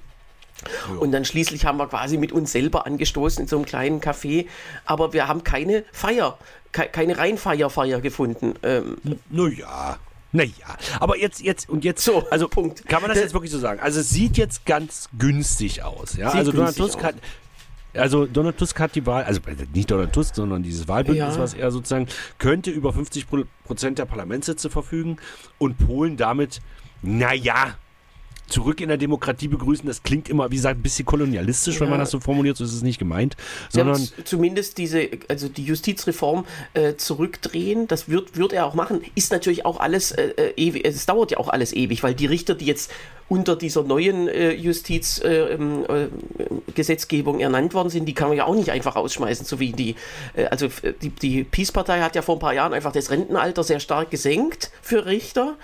[1.00, 4.48] Und dann schließlich haben wir quasi mit uns selber angestoßen in so einem kleinen Café,
[4.86, 6.38] aber wir haben keine Feier,
[6.72, 8.54] keine Reinfeierfeier gefunden.
[8.64, 8.98] Ähm,
[9.30, 9.98] naja.
[10.32, 10.52] Naja,
[11.00, 12.88] aber jetzt, jetzt und jetzt, so, also Punkt.
[12.88, 13.80] Kann man das jetzt wirklich so sagen?
[13.80, 16.30] Also es sieht jetzt ganz günstig aus, ja?
[16.30, 17.16] Sieht also Donald Tusk hat,
[17.96, 19.42] Also Donald Tusk hat die Wahl, also
[19.74, 21.42] nicht Donald Tusk, sondern dieses Wahlbündnis, Ja.
[21.42, 25.18] was er sozusagen könnte über 50 Pro- Prozent der Parlamentssitze verfügen
[25.58, 26.62] und Polen damit,
[27.02, 27.74] naja,
[28.50, 29.86] zurück in der Demokratie begrüßen.
[29.88, 31.92] Das klingt immer, wie gesagt, ein bisschen kolonialistisch, wenn Ja.
[31.92, 33.36] man das so formuliert, so ist es nicht gemeint,
[33.70, 37.88] Sie sondern zumindest diese, also die Justizreform äh, zurückdrehen.
[37.88, 39.02] Das wird, wird er auch machen.
[39.16, 40.86] Ist natürlich auch alles äh, äh, ewig.
[40.86, 42.92] Es dauert ja auch alles ewig, weil die Richter, die jetzt
[43.28, 46.10] unter dieser neuen äh, Justizgesetzgebung äh, äh,
[46.74, 49.96] Gesetzgebung ernannt worden sind, die kann man ja auch nicht einfach rausschmeißen, so wie die.
[50.36, 50.68] Äh, also
[51.02, 54.72] die, die Peace-Partei hat ja vor ein paar Jahren einfach das Rentenalter sehr stark gesenkt
[54.82, 55.58] für Richter,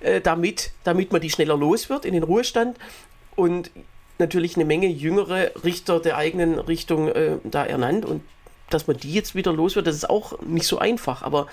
[0.00, 2.76] äh, damit, damit man die schneller los wird in den Ruhestand.
[3.36, 3.70] Und
[4.18, 8.22] natürlich eine Menge jüngere Richter der eigenen Richtung äh, da ernannt und
[8.70, 11.46] dass man die jetzt wieder los wird, das ist auch nicht so einfach, aber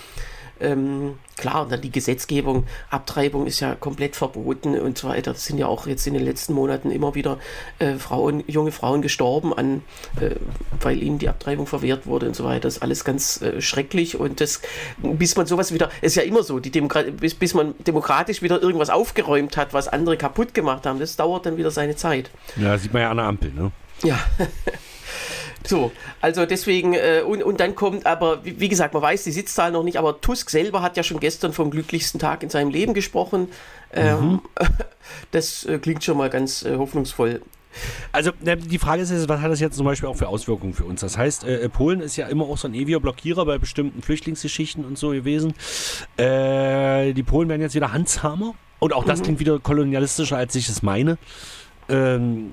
[0.59, 5.33] ähm, klar, und dann die Gesetzgebung, Abtreibung ist ja komplett verboten und so weiter.
[5.33, 7.39] Das sind ja auch jetzt in den letzten Monaten immer wieder
[7.79, 9.83] äh, Frauen, junge Frauen gestorben, an,
[10.19, 10.35] äh,
[10.79, 12.61] weil ihnen die Abtreibung verwehrt wurde und so weiter.
[12.61, 14.61] Das ist alles ganz äh, schrecklich und das,
[14.97, 18.61] bis man sowas wieder, ist ja immer so, die Demokra bis, bis man demokratisch wieder
[18.61, 22.29] irgendwas aufgeräumt hat, was andere kaputt gemacht haben, das dauert dann wieder seine Zeit.
[22.55, 23.71] ja, sieht man ja an der Ampel, ne?
[24.03, 24.19] Ja.
[25.65, 29.31] So, also deswegen, äh, und, und dann kommt aber, wie, wie gesagt, man weiß die
[29.31, 32.69] Sitzzahl noch nicht, aber Tusk selber hat ja schon gestern vom glücklichsten Tag in seinem
[32.69, 33.49] Leben gesprochen.
[33.93, 34.41] Ähm,
[35.31, 37.41] Das äh, klingt schon mal ganz äh, hoffnungsvoll.
[38.11, 40.73] Also ne, die Frage ist jetzt, was hat das jetzt zum Beispiel auch für Auswirkungen
[40.73, 41.01] für uns?
[41.01, 44.85] Das heißt, äh, Polen ist ja immer auch so ein ewiger Blockierer bei bestimmten Flüchtlingsgeschichten
[44.85, 45.53] und so gewesen.
[46.17, 48.55] Äh, die Polen werden jetzt wieder Handsheimer.
[48.79, 51.17] Und auch das klingt wieder kolonialistischer, als ich es meine.
[51.89, 52.51] Ähm,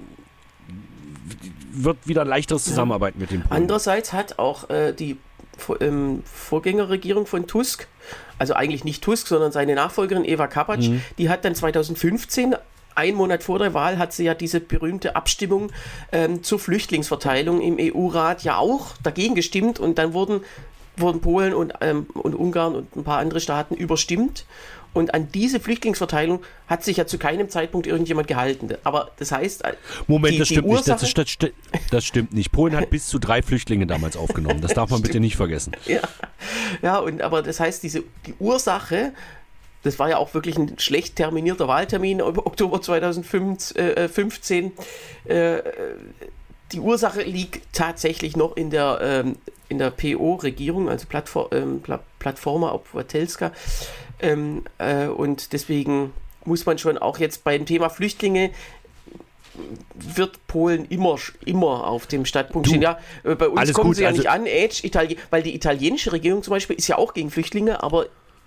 [1.73, 3.63] wird wieder ein leichteres Zusammenarbeiten mit den Polen.
[3.63, 5.19] Andererseits hat auch äh, die
[5.81, 7.89] ähm, Vorgängerregierung von Tusk,
[8.39, 12.57] also eigentlich nicht Tusk, sondern seine Nachfolgerin Eva Kapatsch, die hat dann 2015
[12.95, 15.71] ein Monat vor der Wahl hat sie ja diese berühmte Abstimmung
[16.13, 20.43] ähm, zur Flüchtlingsverteilung im EU-Rat ja auch dagegen gestimmt und dann wurden,
[20.97, 24.45] wurden Polen und, ähm, und Ungarn und ein paar andere Staaten überstimmt.
[24.95, 28.69] Und an diese Flüchtlingsverteilung hat sich ja zu keinem Zeitpunkt irgendjemand gehalten.
[28.85, 29.73] Aber das heißt, äh,
[30.07, 30.87] Moment, die, das stimmt nicht.
[30.89, 31.37] Das, das,
[31.91, 32.53] das stimmt nicht.
[32.53, 34.61] Polen hat bis zu drei Flüchtlinge damals aufgenommen.
[34.61, 35.73] Das darf man bitte nicht vergessen.
[35.87, 36.01] Ja,
[36.83, 39.13] ja und aber das heißt, diese, die Ursache,
[39.83, 44.73] das war ja auch wirklich ein schlecht terminierter Wahltermin im Oktober 2015.
[45.25, 45.63] Äh,
[46.73, 49.37] die Ursache liegt tatsächlich noch in der, ähm,
[49.69, 53.53] in der PO-Regierung, also Plattform, ähm, Pla Plattforma Obywatelska.
[54.23, 56.13] Ähm, äh, und deswegen
[56.45, 58.51] muss man schon auch jetzt beim Thema Flüchtlinge
[59.95, 62.83] wird Polen immer, immer auf dem Standpunkt stehen.
[62.83, 65.55] Ja, äh, bei uns kommen gut, sie ja also- nicht an, Edge, Itali weil die
[65.55, 68.07] italienische Regierung zum Beispiel ist ja auch gegen Flüchtlinge, aber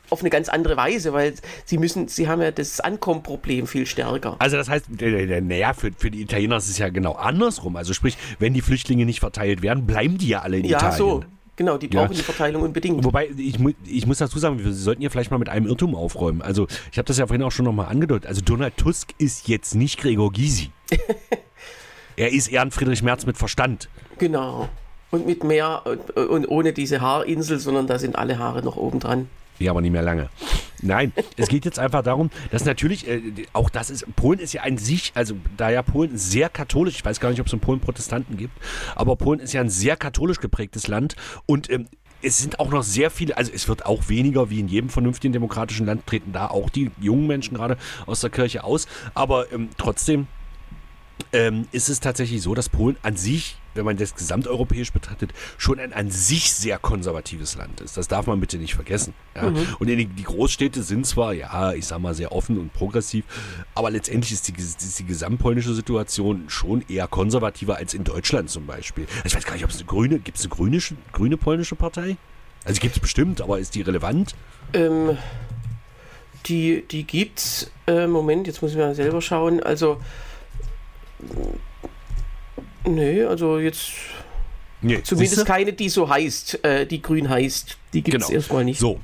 [0.09, 1.33] auf eine ganz andere Weise, weil
[1.65, 4.35] sie müssen, sie haben ja das Ankommenproblem viel stärker.
[4.39, 7.75] Also das heißt, naja, für, für die Italiener ist es ja genau andersrum.
[7.75, 10.97] Also sprich, wenn die Flüchtlinge nicht verteilt werden, bleiben die ja alle in Ja, Italien.
[10.97, 11.23] so.
[11.57, 12.01] Genau, die Ja.
[12.03, 13.03] brauchen die Verteilung unbedingt.
[13.03, 15.95] Wobei, ich, mu ich muss dazu sagen, wir sollten hier vielleicht mal mit einem Irrtum
[15.95, 16.41] aufräumen.
[16.41, 18.27] Also, ich habe das ja vorhin auch schon nochmal angedeutet.
[18.27, 20.71] Also, Donald Tusk ist jetzt nicht Gregor Gysi.
[22.17, 23.89] er ist eher ein Friedrich Merz mit Verstand.
[24.17, 24.69] Genau.
[25.11, 28.99] Und mit mehr und, und ohne diese Haarinsel, sondern da sind alle Haare noch oben
[28.99, 29.29] dran.
[29.59, 30.29] Ja, aber nicht mehr lange.
[30.81, 33.21] Nein, es geht jetzt einfach darum, dass natürlich, äh,
[33.53, 37.05] auch das ist, Polen ist ja an sich, also da ja Polen sehr katholisch, ich
[37.05, 38.53] weiß gar nicht, ob es in Polen Protestanten gibt,
[38.95, 41.87] aber Polen ist ja ein sehr katholisch geprägtes Land und ähm,
[42.21, 45.33] es sind auch noch sehr viele, also es wird auch weniger wie in jedem vernünftigen
[45.33, 49.69] demokratischen Land treten da auch die jungen Menschen gerade aus der Kirche aus, aber ähm,
[49.77, 50.27] trotzdem
[51.33, 55.79] ähm, ist es tatsächlich so, dass Polen an sich, wenn man das gesamteuropäisch betrachtet, schon
[55.79, 57.97] ein an sich sehr konservatives Land ist.
[57.97, 59.13] Das darf man bitte nicht vergessen.
[59.35, 59.51] Ja?
[59.79, 63.25] Und in die, die Großstädte sind zwar, ja, ich sag mal, sehr offen und progressiv,
[63.75, 68.65] aber letztendlich ist die, ist die gesamtpolnische Situation schon eher konservativer als in Deutschland zum
[68.65, 69.05] Beispiel.
[69.23, 70.79] Also ich weiß gar nicht, ob es eine grüne, gibt es eine grüne,
[71.11, 72.17] grüne polnische Partei?
[72.65, 74.35] Also gibt es bestimmt, aber ist die relevant?
[74.73, 75.17] Ähm,
[76.47, 77.71] die, die gibt's.
[77.87, 79.61] Äh, Moment, jetzt muss ich mal selber schauen.
[79.61, 80.01] Also.
[82.85, 83.91] Nee, also jetzt
[84.81, 85.45] Nee, zumindest siehste?
[85.51, 87.77] keine, die so heißt, äh, die grün heißt.
[87.93, 88.37] Die gibt's Genau.
[88.37, 88.79] erstmal nicht.
[88.79, 88.99] So.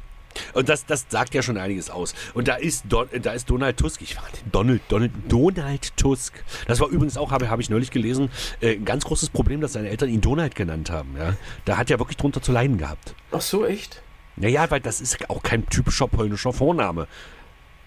[0.53, 2.13] Und das, das sagt ja schon einiges aus.
[2.33, 6.33] Und da ist, Don, da ist Donald Tusk, ich war Donald, Donald, Donald Tusk.
[6.67, 8.29] Das war übrigens auch, habe, habe ich neulich gelesen,
[8.61, 11.15] äh, ein ganz großes Problem, dass seine Eltern ihn Donald genannt haben.
[11.17, 11.35] Ja?
[11.65, 13.13] Da hat er wirklich drunter zu leiden gehabt.
[13.31, 14.01] Ach so, echt?
[14.37, 17.07] Naja, weil das ist auch kein typischer polnischer Vorname.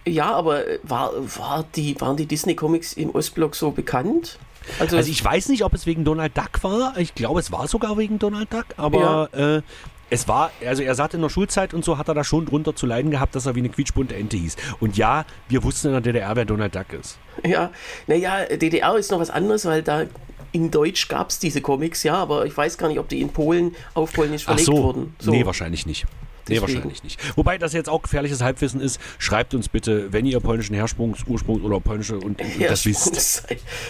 [0.07, 4.38] Ja, aber äh, war, war die, waren die Disney-Comics im Ostblock so bekannt?
[4.79, 6.97] Also, Also ich weiß nicht, ob es wegen Donald Duck war.
[6.99, 9.62] Ich glaube, es war sogar wegen Donald Duck, aber äh,
[10.11, 12.77] es war, also er sagte in der Schulzeit und so hat er da schon drunter
[12.77, 14.57] zu leiden gehabt, dass er wie eine quietschbunte Ente hieß.
[14.81, 17.19] Und ja, wir wussten in der DDR, wer Donald Duck ist.
[17.45, 17.71] ja,
[18.07, 20.05] naja, DDR ist noch was anderes, weil da
[20.53, 23.31] in Deutsch gab es diese Comics, ja, aber ich weiß gar nicht, ob die in
[23.31, 24.83] Polen auf Polnisch Ach verlegt so.
[24.83, 25.17] wurden.
[25.25, 26.07] Nee, wahrscheinlich nicht.
[26.48, 26.74] Nee, Deswegen.
[26.74, 27.37] wahrscheinlich nicht.
[27.37, 29.00] Wobei das jetzt auch gefährliches Halbwissen ist.
[29.18, 33.44] Schreibt uns bitte, wenn ihr polnischen Hersprungs, Ursprungs oder polnische und Ja, das wisst.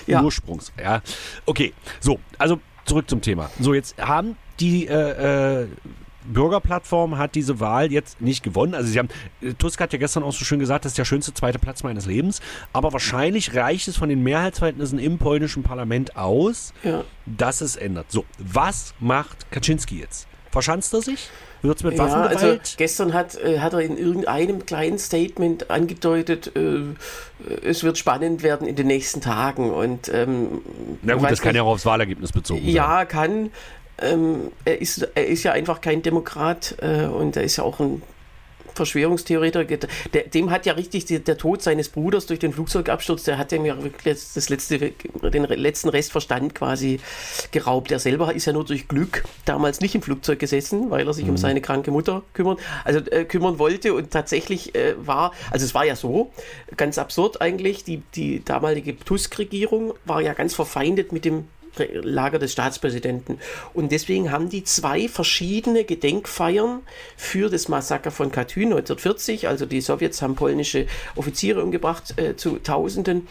[0.07, 0.73] Ja, Ursprungs.
[0.81, 1.03] Ja.
[1.47, 3.51] Okay, so, also zurück zum Thema.
[3.61, 5.69] So, jetzt haben die äh, äh,
[6.27, 8.75] Bürgerplattform hat diese Wahl jetzt nicht gewonnen.
[8.75, 9.09] Also sie haben,
[9.43, 11.83] äh, Tusk hat ja gestern auch so schön gesagt, das ist der schönste zweite Platz
[11.83, 12.41] meines Lebens.
[12.73, 17.05] Aber wahrscheinlich reicht es von den Mehrheitsverhältnissen im polnischen Parlament aus, ja.
[17.27, 18.11] dass es ändert.
[18.11, 20.27] So, was macht Kaczynski jetzt?
[20.51, 21.29] Verschanzt er sich?
[21.65, 26.53] Wird es mit Ja, also gestern hat, äh, hat er in irgendeinem kleinen Statement angedeutet,
[26.55, 26.83] äh,
[27.67, 29.71] es wird spannend werden in den nächsten Tagen.
[29.73, 30.61] Und, ähm,
[31.03, 32.71] Na gut, das kann nicht- ja auch aufs Wahlergebnis bezogen sein.
[32.71, 33.51] Ja, kann.
[33.97, 37.81] Ähm, er, ist, er ist ja einfach kein Demokrat äh, und er ist ja auch
[37.81, 38.03] ein
[38.75, 39.89] Verschwörungstheoretiker.
[40.13, 43.53] Der, dem hat ja richtig die, der Tod seines Bruders durch den Flugzeugabsturz, der hat
[43.53, 47.01] ihm ja wirklich das letzte, den letzten Rest Verstand quasi
[47.51, 47.91] geraubt.
[47.91, 51.29] Er selber ist ja nur durch Glück damals nicht im Flugzeug gesessen, weil er sich
[51.29, 55.75] um seine kranke Mutter kümmern, also äh, kümmern wollte und tatsächlich äh, war, also es
[55.75, 56.33] war ja so,
[56.77, 62.53] ganz absurd eigentlich, die, die damalige Tusk-Regierung war ja ganz verfeindet mit dem Lager des
[62.53, 63.39] Staatspräsidenten.
[63.73, 66.81] Und deswegen haben die zwei verschiedene Gedenkfeiern
[67.17, 69.49] für das Massaker von Katyn 1940.
[69.49, 73.27] Also die Sowjets haben polnische Offiziere umgebracht äh, zu Tausenden.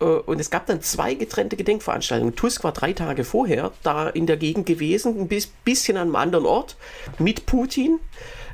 [0.00, 2.36] Äh, und es gab dann zwei getrennte Gedenkveranstaltungen.
[2.36, 6.16] Tusk war drei Tage vorher da in der Gegend gewesen, ein bis, bisschen an einem
[6.16, 6.76] anderen Ort
[7.18, 7.98] mit Putin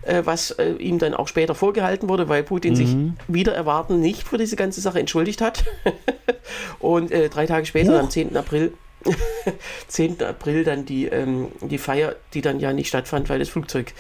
[0.03, 2.95] äh, was äh, ihm dann auch später vorgehalten wurde, weil Putin sich
[3.29, 5.65] wieder erwarten nicht für diese ganze Sache entschuldigt hat.
[6.79, 8.37] Und äh, drei Tage später, am 10.
[8.37, 8.73] April,
[9.89, 10.23] 10.
[10.23, 13.93] April dann die, ähm, die Feier, die dann ja nicht stattfand, weil das Flugzeug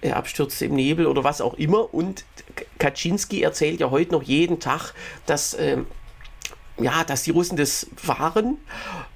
[0.00, 1.92] äh, abstürzte im Nebel oder was auch immer.
[1.92, 2.24] Und
[2.78, 4.92] Kaczynski erzählt ja heute noch jeden Tag,
[5.26, 5.86] dass, ähm,
[6.78, 8.58] ja, dass die Russen das waren.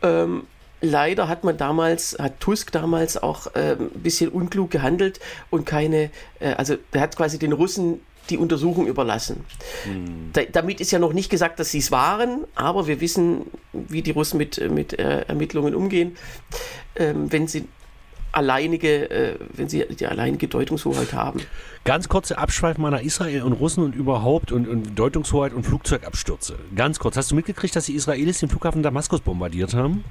[0.02, 0.46] Ähm,
[0.80, 6.10] leider hat man damals, hat Tusk damals auch ähm, ein bisschen unklug gehandelt und keine,
[6.40, 9.44] äh, also er hat quasi den Russen die Untersuchung überlassen.
[10.32, 14.02] Da, damit ist ja noch nicht gesagt, dass sie es waren, aber wir wissen, wie
[14.02, 16.16] die Russen mit, mit äh, Ermittlungen umgehen,
[16.96, 17.66] ähm, wenn sie
[18.32, 21.40] alleinige, äh, wenn sie die alleinige Deutungshoheit haben.
[21.84, 26.58] Ganz kurze Abschweif meiner Israel und Russen und überhaupt und, und Deutungshoheit und Flugzeugabstürze.
[26.74, 27.16] Ganz kurz.
[27.16, 30.04] Hast du mitgekriegt, dass die Israelis den Flughafen Damaskus bombardiert haben?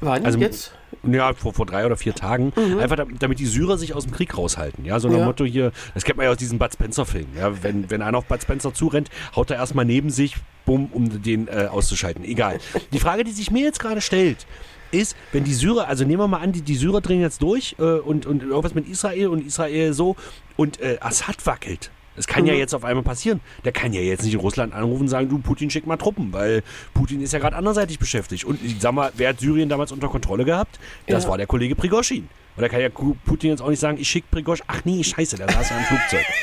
[0.00, 0.72] Wann Also- jetzt?
[1.02, 2.52] Ja, vor, vor drei oder vier Tagen.
[2.78, 4.84] Einfach damit, die Syrer sich aus dem Krieg raushalten.
[4.84, 5.24] Ja, so nach Ja.
[5.24, 7.28] Motto hier, das kennt man ja aus diesem Bud Spencer-Film.
[7.38, 11.22] Ja, wenn, wenn einer auf Bud Spencer zurennt, haut er erstmal neben sich, bumm, um
[11.22, 12.24] den äh, auszuschalten.
[12.24, 12.58] Egal.
[12.92, 14.46] Die Frage, die sich mir jetzt gerade stellt,
[14.90, 17.76] ist, wenn die Syrer, also nehmen wir mal an, die, die Syrer drehen jetzt durch
[17.78, 20.16] äh, und, und irgendwas mit Israel und Israel so
[20.56, 21.90] und äh, Assad wackelt.
[22.20, 23.40] Das kann ja jetzt auf einmal passieren.
[23.64, 26.34] Der kann ja jetzt nicht in Russland anrufen und sagen, du Putin schick mal Truppen,
[26.34, 28.44] weil Putin ist ja gerade anderseitig beschäftigt.
[28.44, 30.78] Und ich sag mal, wer hat Syrien damals unter Kontrolle gehabt?
[31.06, 31.30] Das Ja.
[31.30, 32.28] war der Kollege Prigoschin.
[32.56, 34.66] Und da kann ja Putin jetzt auch nicht sagen, ich schick Prigoschin.
[34.68, 36.24] Ach nee, scheiße, der saß ja im Flugzeug.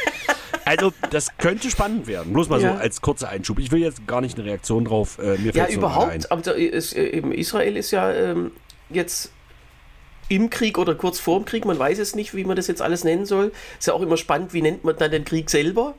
[0.65, 2.33] Also, das könnte spannend werden.
[2.33, 2.73] Bloß mal Ja.
[2.73, 3.57] so als kurzer Einschub.
[3.57, 5.17] Ich will jetzt gar nicht eine Reaktion drauf.
[5.17, 6.29] Äh, mir Ja, überhaupt.
[6.29, 8.51] Aber ist, äh, eben Israel ist ja ähm,
[8.89, 9.31] jetzt
[10.29, 11.65] im Krieg oder kurz vorm Krieg.
[11.65, 13.51] Man weiß es nicht, wie man das jetzt alles nennen soll.
[13.79, 15.93] Ist ja auch immer spannend, wie nennt man dann den Krieg selber.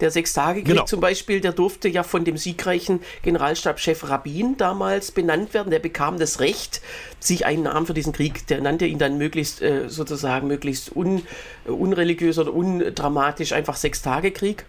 [0.00, 0.84] Der Sechstagekrieg Genau.
[0.84, 5.70] zum Beispiel, der durfte ja von dem siegreichen Generalstabschef Rabin damals benannt werden.
[5.70, 6.80] Der bekam das Recht,
[7.18, 11.22] sich einen Namen für diesen Krieg, der nannte ihn dann möglichst äh, sozusagen möglichst un,
[11.66, 14.66] äh, unreligiös oder undramatisch einfach Sechstagekrieg.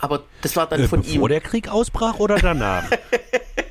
[0.00, 1.28] Aber das war dann Äh, von bevor ihm.
[1.28, 2.84] der Krieg ausbrach oder danach?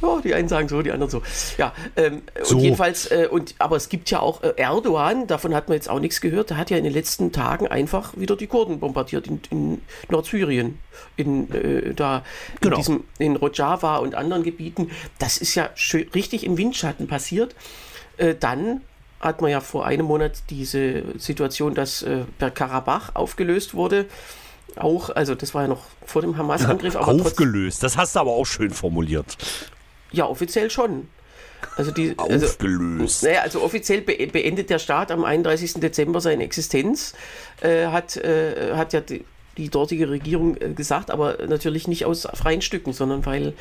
[0.00, 1.22] Ja, die einen sagen so, die anderen so.
[1.56, 2.54] Ja, ähm, So.
[2.56, 5.90] und jedenfalls, äh, und, aber es gibt ja auch äh, Erdogan, davon hat man jetzt
[5.90, 9.26] auch nichts gehört, der hat ja in den letzten Tagen einfach wieder die Kurden bombardiert
[9.26, 10.78] in, in Nordsyrien,
[11.16, 12.22] in, äh, da,
[12.60, 12.76] Genau.
[12.76, 14.90] in, diesem, in Rojava und anderen Gebieten.
[15.18, 17.56] Das ist ja schön, richtig im Windschatten passiert.
[18.18, 18.82] Äh, dann
[19.20, 24.06] hat man ja vor einem Monat diese Situation, dass äh, Bergkarabach aufgelöst wurde.
[24.76, 26.94] Auch, also das war ja noch vor dem Hamas-Angriff.
[26.94, 27.82] Aufgelöst.
[27.82, 29.36] Das hast du aber auch schön formuliert.
[30.12, 31.08] Ja, offiziell schon.
[31.76, 33.24] Also die, also, Aufgelöst.
[33.24, 35.74] naja, also offiziell be beendet der Staat am 31.
[35.74, 37.14] Dezember seine Existenz,
[37.62, 39.24] äh, hat, äh, hat ja die,
[39.56, 43.54] die dortige Regierung äh, gesagt, aber natürlich nicht aus freien Stücken, sondern weil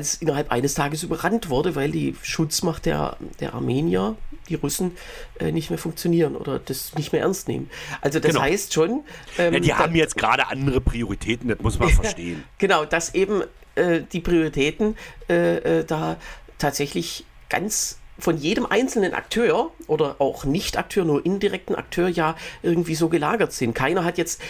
[0.00, 4.14] es innerhalb eines Tages überrannt wurde, weil die Schutzmacht der, der Armenier,
[4.48, 4.92] die Russen,
[5.40, 7.68] äh, nicht mehr funktionieren oder das nicht mehr ernst nehmen.
[8.00, 8.42] Also das Genau.
[8.42, 9.02] heißt schon...
[9.38, 12.44] ähm, Ja, die da- haben jetzt gerade andere Prioritäten, das muss man verstehen.
[12.58, 13.42] Genau, dass eben
[13.78, 14.96] äh, die Prioritäten
[15.28, 16.16] äh, äh, da
[16.58, 23.08] tatsächlich ganz von jedem einzelnen Akteur oder auch Nicht-Akteur, nur indirekten Akteur ja irgendwie so
[23.08, 23.74] gelagert sind.
[23.74, 24.40] Keiner hat jetzt,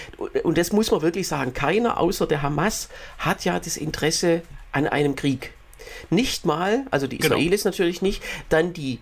[0.43, 2.89] und das muss man wirklich sagen, keiner außer der Hamas
[3.19, 4.41] hat ja das Interesse
[4.73, 5.53] an einem Krieg.
[6.11, 7.37] nicht mal, also die Genau.
[7.37, 9.01] Israelis natürlich nicht, dann die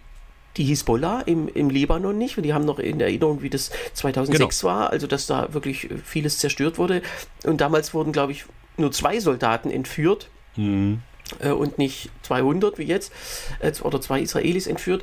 [0.56, 4.64] die Hisbollah im, im Libanon nicht, und die haben noch in Erinnerung, wie das 2006
[4.64, 7.02] war, also dass da wirklich vieles zerstört wurde.
[7.44, 11.02] Und damals wurden, glaube ich, nur zwei Soldaten entführt Mhm.
[11.40, 13.12] äh, und nicht 200 wie jetzt,
[13.60, 15.02] äh, oder zwei Israelis entführt,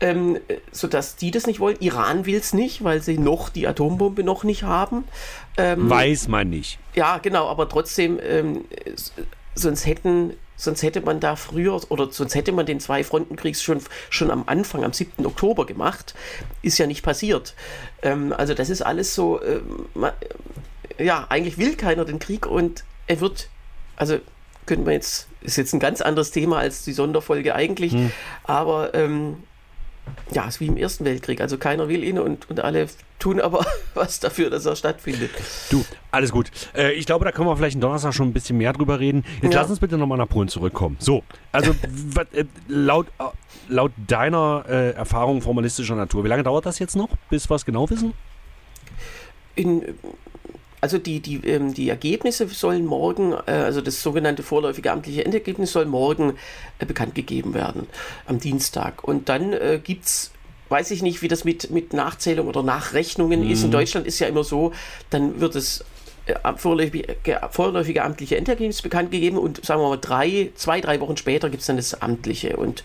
[0.00, 1.76] ähm, äh, sodass die das nicht wollen.
[1.80, 5.04] Iran will es nicht, weil sie noch die Atombombe noch nicht haben.
[5.56, 6.78] Ähm, Weiß man nicht.
[6.94, 8.64] ja, genau, aber trotzdem, ähm,
[9.54, 10.34] sonst hätten.
[10.56, 14.84] Sonst hätte man da früher, oder sonst hätte man den Zwei-Fronten-Krieg schon, schon am Anfang,
[14.84, 15.26] am 7.
[15.26, 16.14] Oktober gemacht.
[16.62, 17.56] Ist ja nicht passiert.
[18.02, 20.12] Ähm, also das ist alles so, ähm, ma-
[20.96, 23.48] ja, eigentlich will keiner den Krieg und er wird,
[23.96, 24.18] also
[24.66, 27.94] könnte man jetzt, ist jetzt ein ganz anderes Thema als die Sonderfolge eigentlich,
[28.44, 29.36] aber ähm,
[30.32, 31.40] ja, ist wie im Ersten Weltkrieg.
[31.40, 32.88] Also keiner will ihn und, und alle
[33.18, 33.64] tun aber
[33.94, 35.30] was dafür, dass er stattfindet.
[35.70, 36.50] Du, alles gut.
[36.74, 39.24] Äh, ich glaube, da können wir vielleicht am Donnerstag schon ein bisschen mehr drüber reden.
[39.42, 39.60] Jetzt Ja.
[39.62, 40.96] lass uns bitte nochmal nach Polen zurückkommen.
[40.98, 41.74] So, also
[42.14, 43.24] wat, äh, laut, äh,
[43.68, 47.64] laut deiner äh, Erfahrung formalistischer Natur, wie lange dauert das jetzt noch, bis wir es
[47.64, 48.12] genau wissen?
[49.54, 49.82] In,
[50.84, 55.72] also die, die, ähm, die Ergebnisse sollen morgen, äh, also das sogenannte vorläufige amtliche Endergebnis
[55.72, 56.34] soll morgen
[56.78, 57.86] äh, bekannt gegeben werden,
[58.26, 59.02] am Dienstag.
[59.02, 60.30] Und dann äh, gibt es,
[60.68, 63.64] weiß ich nicht, wie das mit, mit Nachzählung oder Nachrechnungen ist.
[63.64, 64.72] In Deutschland ist ja immer so,
[65.08, 65.86] dann wird es
[66.56, 71.50] vorläufige, vorläufige amtliche Endergebnis bekannt gegeben und sagen wir mal drei, zwei, drei Wochen später
[71.50, 72.56] gibt es dann das amtliche.
[72.56, 72.82] Und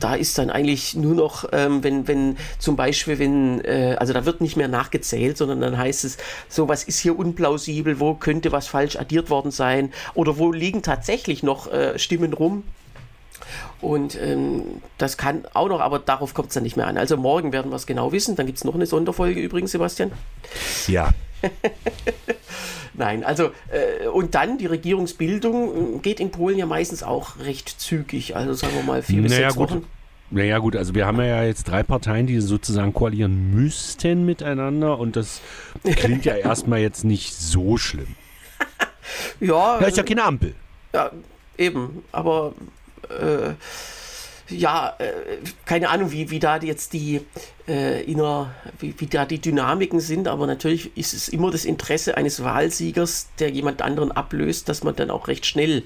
[0.00, 4.24] da ist dann eigentlich nur noch, ähm, wenn, wenn zum Beispiel, wenn, äh, also da
[4.24, 6.16] wird nicht mehr nachgezählt, sondern dann heißt es,
[6.48, 10.82] so was ist hier unplausibel, wo könnte was falsch addiert worden sein oder wo liegen
[10.82, 12.64] tatsächlich noch äh, Stimmen rum.
[13.80, 16.96] Und ähm, das kann auch noch, aber darauf kommt es dann nicht mehr an.
[16.96, 18.34] Also morgen werden wir es genau wissen.
[18.36, 20.12] Dann gibt es noch eine Sonderfolge übrigens, Sebastian.
[20.86, 21.10] Ja.
[22.98, 27.68] Nein, also äh, und dann die Regierungsbildung äh, geht in Polen ja meistens auch recht
[27.68, 28.36] zügig.
[28.36, 29.70] Also sagen wir mal vier bis Naja, sechs gut.
[29.70, 29.84] Wochen.
[30.30, 35.14] Naja gut, also wir haben ja jetzt drei Parteien, die sozusagen koalieren müssten miteinander und
[35.14, 35.40] das
[35.84, 38.16] klingt ja erstmal jetzt nicht so schlimm.
[39.38, 40.54] Ja, Ja, ist ja keine Ampel.
[40.92, 41.12] Ja,
[41.56, 42.54] eben, aber
[43.08, 43.52] äh,
[44.48, 45.10] ja, äh,
[45.64, 47.20] keine Ahnung, wie, wie da jetzt die
[47.68, 52.16] äh, inner, wie, wie da die Dynamiken sind, aber natürlich ist es immer das Interesse
[52.16, 55.82] eines Wahlsiegers, der jemand anderen ablöst, dass man dann auch recht schnell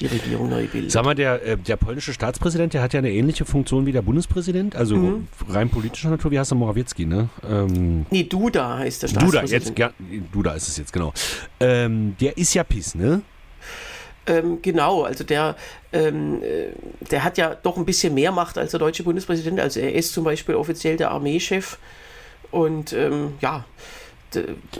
[0.00, 0.90] die Regierung neu bildet.
[0.90, 4.02] Sag mal, der, äh, der polnische Staatspräsident, der hat ja eine ähnliche Funktion wie der
[4.02, 5.28] Bundespräsident, also Mhm.
[5.48, 7.28] rein politischer Natur, wie heißt der Morawiecki, ne?
[7.48, 9.64] Ähm, nee, Duda heißt der Duda, Staatspräsident.
[9.66, 9.90] jetzt, ja,
[10.32, 11.12] Duda ist es jetzt, genau.
[11.60, 13.22] Ähm, der ist ja PiS, ne?
[14.26, 15.56] Ähm, genau, also der,
[15.92, 16.68] ähm, äh,
[17.10, 19.60] der hat ja doch ein bisschen mehr Macht als der deutsche Bundespräsident.
[19.60, 21.78] Also er ist zum Beispiel offiziell der Armeechef.
[22.50, 23.64] Und ähm, ja,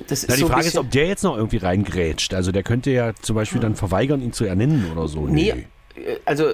[0.06, 2.34] das ist Na, die so Frage ist, ob der jetzt noch irgendwie reingrätscht.
[2.34, 5.26] Also der könnte ja zum Beispiel dann verweigern, ihn zu ernennen oder so.
[5.26, 6.52] Nee, äh, also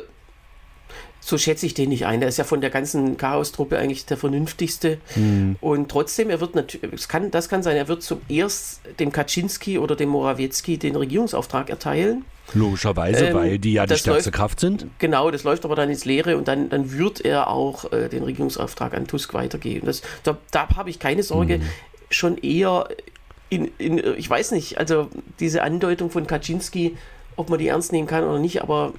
[1.20, 2.20] so schätze ich den nicht ein.
[2.20, 4.98] Der ist ja von der ganzen Chaos-Truppe eigentlich der vernünftigste.
[5.14, 5.56] Hm.
[5.60, 9.78] Und trotzdem, er wird natürlich, kann, das kann sein, er wird zum erst dem Kaczynski
[9.78, 12.24] oder dem Morawiecki den Regierungsauftrag erteilen.
[12.54, 14.86] Logischerweise, Ähm, weil die ja die stärkste läuft- Kraft sind.
[14.98, 18.22] Genau, das läuft aber dann ins Leere und dann, dann wird er auch äh, den
[18.24, 19.86] Regierungsauftrag an Tusk weitergeben.
[19.86, 21.58] Das, da da habe ich keine Sorge.
[21.58, 21.62] Mhm.
[22.10, 22.88] Schon eher
[23.50, 25.08] in, in, ich weiß nicht, also
[25.38, 26.96] diese Andeutung von Kaczynski,
[27.36, 28.92] ob man die ernst nehmen kann oder nicht, aber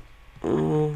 [0.43, 0.89] mh,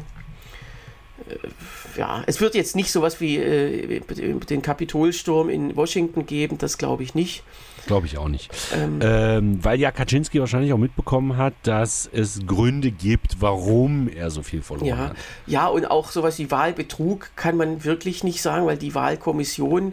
[1.28, 6.76] äh, ja, es wird jetzt nicht sowas wie äh, den Kapitolsturm in Washington geben, das
[6.78, 7.42] glaube ich nicht.
[7.86, 8.50] Glaube ich auch nicht.
[8.74, 14.30] Ähm, Ähm, weil ja Kaczynski wahrscheinlich auch mitbekommen hat, dass es Gründe gibt, warum er
[14.30, 15.16] so viel verloren Ja, hat.
[15.46, 19.92] ja, und auch sowas wie Wahlbetrug kann man wirklich nicht sagen, weil die Wahlkommission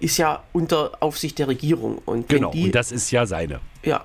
[0.00, 1.98] ist ja unter Aufsicht der Regierung.
[2.04, 3.60] Und Genau, die, und das ist ja seine.
[3.82, 4.04] ja.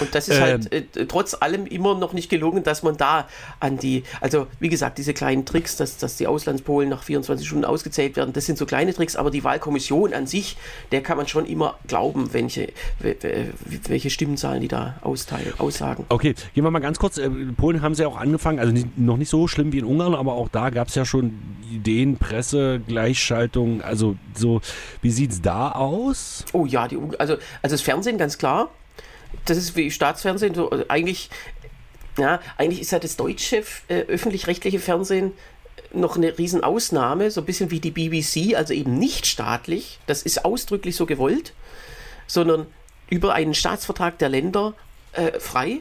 [0.00, 0.42] Und das ist Ähm.
[0.42, 3.26] halt äh, trotz allem immer noch nicht gelungen, dass man da
[3.60, 7.64] an die, also wie gesagt, diese kleinen Tricks, dass, dass die Auslandspolen nach 24 Stunden
[7.64, 10.56] ausgezählt werden, das sind so kleine Tricks, aber die Wahlkommission an sich,
[10.92, 12.68] der kann man schon immer glauben, welche,
[13.00, 13.52] we- we-
[13.88, 16.04] welche Stimmenzahlen die da austeilen, aussagen.
[16.08, 17.18] Okay, gehen wir mal ganz kurz.
[17.18, 19.78] äh, In Polen haben sie ja auch angefangen, also nicht, noch nicht so schlimm wie
[19.78, 21.38] in Ungarn, aber auch da gab es ja schon
[21.72, 23.82] Ideen, Presse, Gleichschaltung.
[23.82, 24.60] Also so,
[25.02, 26.44] wie sieht's da aus?
[26.52, 28.70] Oh ja, die, also, also das Fernsehen ganz klar.
[29.44, 30.54] Das ist wie Staatsfernsehen.
[30.54, 31.30] So, also eigentlich,
[32.18, 35.32] ja, eigentlich ist ja das deutsche äh, öffentlich-rechtliche Fernsehen
[35.92, 40.00] noch eine Riesenausnahme, so ein bisschen wie die BBC, also eben nicht staatlich.
[40.06, 41.54] Das ist ausdrücklich so gewollt,
[42.26, 42.66] sondern
[43.10, 44.74] über einen Staatsvertrag der Länder
[45.12, 45.80] äh, frei.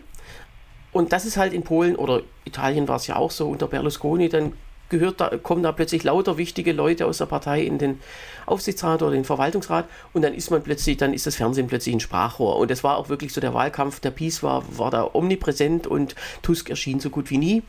[0.91, 4.30] Und das ist halt in Polen oder Italien war es ja auch so unter Berlusconi,
[4.30, 4.53] dann
[4.89, 7.99] gehört da, kommen da plötzlich lauter wichtige Leute aus der Partei in den
[8.45, 11.99] Aufsichtsrat oder den Verwaltungsrat und dann ist man plötzlich, dann ist das Fernsehen plötzlich ein
[11.99, 12.57] Sprachrohr.
[12.57, 16.15] Und das war auch wirklich so der Wahlkampf der Peace war, war da omnipräsent und
[16.41, 17.63] Tusk erschien so gut wie nie.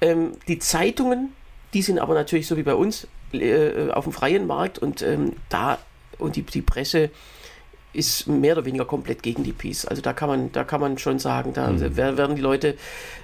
[0.00, 1.32] Ähm, die Zeitungen,
[1.74, 5.34] die sind aber natürlich so wie bei uns äh, auf dem freien Markt und ähm,
[5.48, 5.78] da
[6.18, 7.10] und die, die Presse
[7.92, 9.84] ist mehr oder weniger komplett gegen die Peace.
[9.84, 11.96] Also da kann man, da kann man schon sagen, da mhm.
[11.96, 12.76] werden die Leute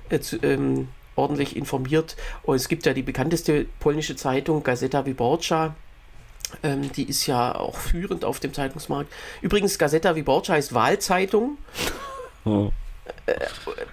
[0.08, 2.16] äh, zu, ähm, ordentlich informiert.
[2.42, 5.74] Und es gibt ja die bekannteste polnische Zeitung, Gazeta Wyborcza.
[6.62, 9.12] Ähm, die ist ja auch führend auf dem Zeitungsmarkt.
[9.40, 11.58] Übrigens, Gazeta Wyborcza heißt Wahlzeitung.
[12.46, 12.70] Oh.
[13.24, 13.36] Äh,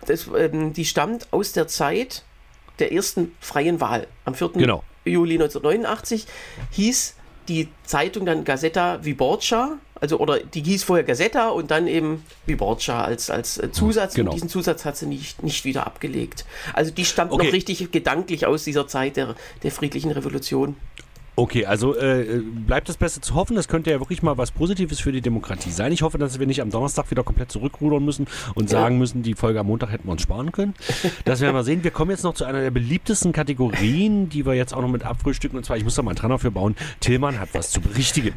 [0.07, 2.24] das, ähm, die stammt aus der Zeit
[2.80, 4.07] der ersten freien Wahl.
[4.26, 4.49] Am 4.
[4.55, 4.84] Genau.
[5.05, 6.28] Juli 1989
[6.72, 7.15] hieß
[7.47, 13.03] die Zeitung dann Gazeta Wyborcza, also oder die hieß vorher Gazeta und dann eben Wyborcza
[13.03, 14.15] als, als äh, Zusatz.
[14.15, 14.29] Genau.
[14.31, 16.45] Und diesen Zusatz hat sie nicht, nicht wieder abgelegt.
[16.73, 17.45] Also die stammt okay.
[17.45, 20.75] noch richtig gedanklich aus dieser Zeit der, der friedlichen Revolution.
[21.41, 23.55] Okay, also äh, bleibt das Beste zu hoffen.
[23.55, 25.91] Das könnte ja wirklich mal was Positives für die Demokratie sein.
[25.91, 28.79] Ich hoffe, dass wir nicht am Donnerstag wieder komplett zurückrudern müssen und ja.
[28.79, 30.75] sagen müssen, die Folge am Montag hätten wir uns sparen können.
[31.25, 31.83] Das werden wir sehen.
[31.83, 35.03] Wir kommen jetzt noch zu einer der beliebtesten Kategorien, die wir jetzt auch noch mit
[35.03, 35.57] abfrühstücken.
[35.57, 36.75] Und zwar, ich muss da mal einen Trainer für bauen.
[36.99, 38.35] Tillmann hat was zu berichtigen.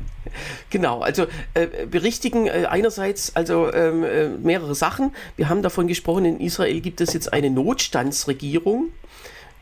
[0.70, 5.14] Genau, also äh, berichtigen äh, einerseits also ähm, äh, mehrere Sachen.
[5.36, 8.92] Wir haben davon gesprochen, in Israel gibt es jetzt eine Notstandsregierung.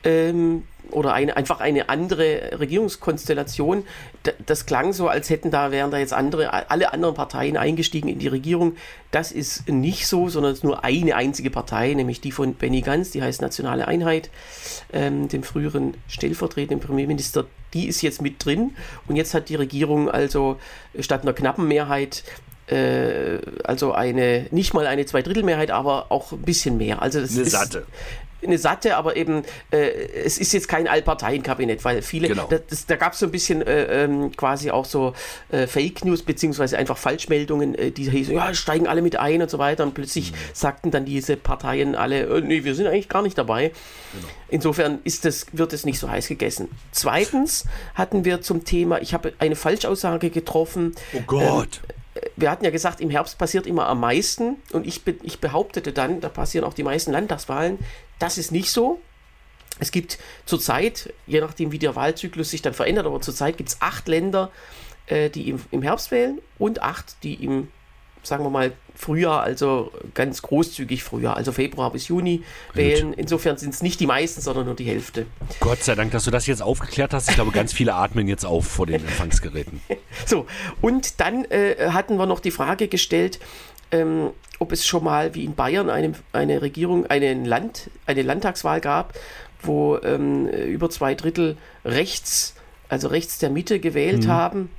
[0.04, 3.84] Ähm, oder eine, einfach eine andere Regierungskonstellation.
[4.46, 8.18] Das klang so, als hätten da, wären da jetzt andere, alle anderen Parteien eingestiegen in
[8.18, 8.76] die Regierung.
[9.10, 12.82] Das ist nicht so, sondern es ist nur eine einzige Partei, nämlich die von Benny
[12.82, 14.30] Gantz, die heißt Nationale Einheit,
[14.92, 17.46] ähm, dem früheren stellvertretenden Premierminister.
[17.74, 18.72] Die ist jetzt mit drin
[19.08, 20.58] und jetzt hat die Regierung also
[20.98, 22.22] statt einer knappen Mehrheit
[22.66, 27.02] äh, also eine, nicht mal eine Zweidrittelmehrheit, aber auch ein bisschen mehr.
[27.02, 27.86] Also das eine ist, satte
[28.44, 29.88] eine satte, aber eben, äh,
[30.24, 32.46] es ist jetzt kein Allparteienkabinett, weil viele, genau.
[32.48, 35.14] das, das, da gab es so ein bisschen äh, ähm, quasi auch so
[35.50, 39.50] äh, Fake News, beziehungsweise einfach Falschmeldungen, äh, die hießen, ja, steigen alle mit ein und
[39.50, 39.84] so weiter.
[39.84, 40.36] Und plötzlich mhm.
[40.52, 43.72] sagten dann diese Parteien alle, äh, nee, wir sind eigentlich gar nicht dabei.
[44.12, 44.26] Genau.
[44.48, 46.68] Insofern ist das, wird es nicht so heiß gegessen.
[46.90, 47.64] Zweitens
[47.94, 50.94] hatten wir zum Thema, ich habe eine Falschaussage getroffen.
[51.14, 51.80] Oh Gott.
[51.88, 52.01] Ähm,
[52.36, 56.20] wir hatten ja gesagt, im Herbst passiert immer am meisten und ich, ich behauptete dann,
[56.20, 57.78] da passieren auch die meisten Landtagswahlen.
[58.18, 59.00] Das ist nicht so.
[59.78, 63.80] Es gibt zurzeit, je nachdem wie der Wahlzyklus sich dann verändert, aber zurzeit gibt es
[63.80, 64.50] acht Länder,
[65.06, 67.68] äh, die im, im Herbst wählen und acht, die im
[68.22, 72.44] sagen wir mal, Frühjahr, also ganz großzügig Frühjahr, also Februar bis Juni
[72.74, 73.10] wählen.
[73.10, 73.18] Gut.
[73.18, 75.26] Insofern sind es nicht die meisten, sondern nur die Hälfte.
[75.60, 77.28] Gott sei Dank, dass du das jetzt aufgeklärt hast.
[77.28, 79.80] Ich glaube, ganz viele atmen jetzt auf vor den Empfangsgeräten.
[80.26, 80.46] so,
[80.80, 83.40] und dann äh, hatten wir noch die Frage gestellt,
[83.90, 88.80] ähm, ob es schon mal wie in Bayern eine, eine Regierung, einen Land, eine Landtagswahl
[88.80, 89.14] gab,
[89.62, 92.54] wo ähm, über zwei Drittel rechts,
[92.88, 94.28] also rechts der Mitte gewählt mhm.
[94.28, 94.70] haben.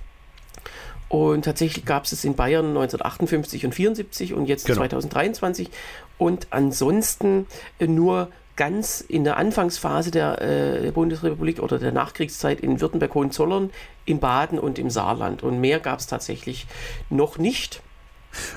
[1.14, 4.80] Und tatsächlich gab es es in Bayern 1958 und 74 und jetzt genau.
[4.80, 5.70] 2023.
[6.18, 7.45] Und ansonsten
[7.78, 13.70] äh, nur ganz in der Anfangsphase der, äh, der, Bundesrepublik oder der Nachkriegszeit in Württemberg-Hohenzollern,
[14.05, 15.43] im Baden und im Saarland.
[15.43, 16.66] Und mehr gab es tatsächlich
[17.11, 17.84] noch nicht.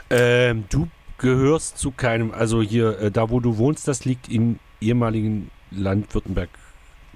[0.08, 0.88] Ähm, du
[1.18, 6.14] gehörst zu keinem, also hier, äh, da wo du wohnst, das liegt im ehemaligen Land
[6.14, 6.48] Württemberg.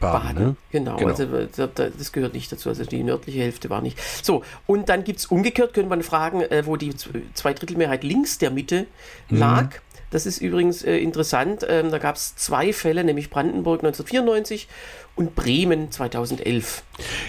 [0.01, 0.57] Baden, Baden ne?
[0.71, 1.11] genau, genau.
[1.11, 1.27] Also
[1.67, 2.69] das gehört nicht dazu.
[2.69, 3.99] Also die nördliche Hälfte war nicht.
[4.23, 6.95] So, und dann gibt es umgekehrt, könnte man fragen, äh, wo die
[7.35, 8.87] Zweidrittelmehrheit links der Mitte
[9.29, 9.39] mhm.
[9.39, 9.69] lag.
[10.11, 11.65] Das ist übrigens äh, interessant.
[11.69, 14.67] Ähm, da gab es zwei Fälle, nämlich Brandenburg 1994
[15.15, 16.83] und Bremen 2011.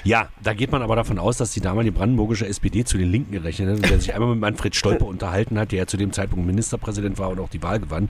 [0.04, 3.32] Ja, da geht man aber davon aus, dass die damalige brandenburgische SPD zu den Linken
[3.34, 6.12] gerechnet hat und der sich einmal mit Manfred Stolper unterhalten hat, der ja zu dem
[6.12, 8.10] Zeitpunkt Ministerpräsident war und auch die Wahl gewann.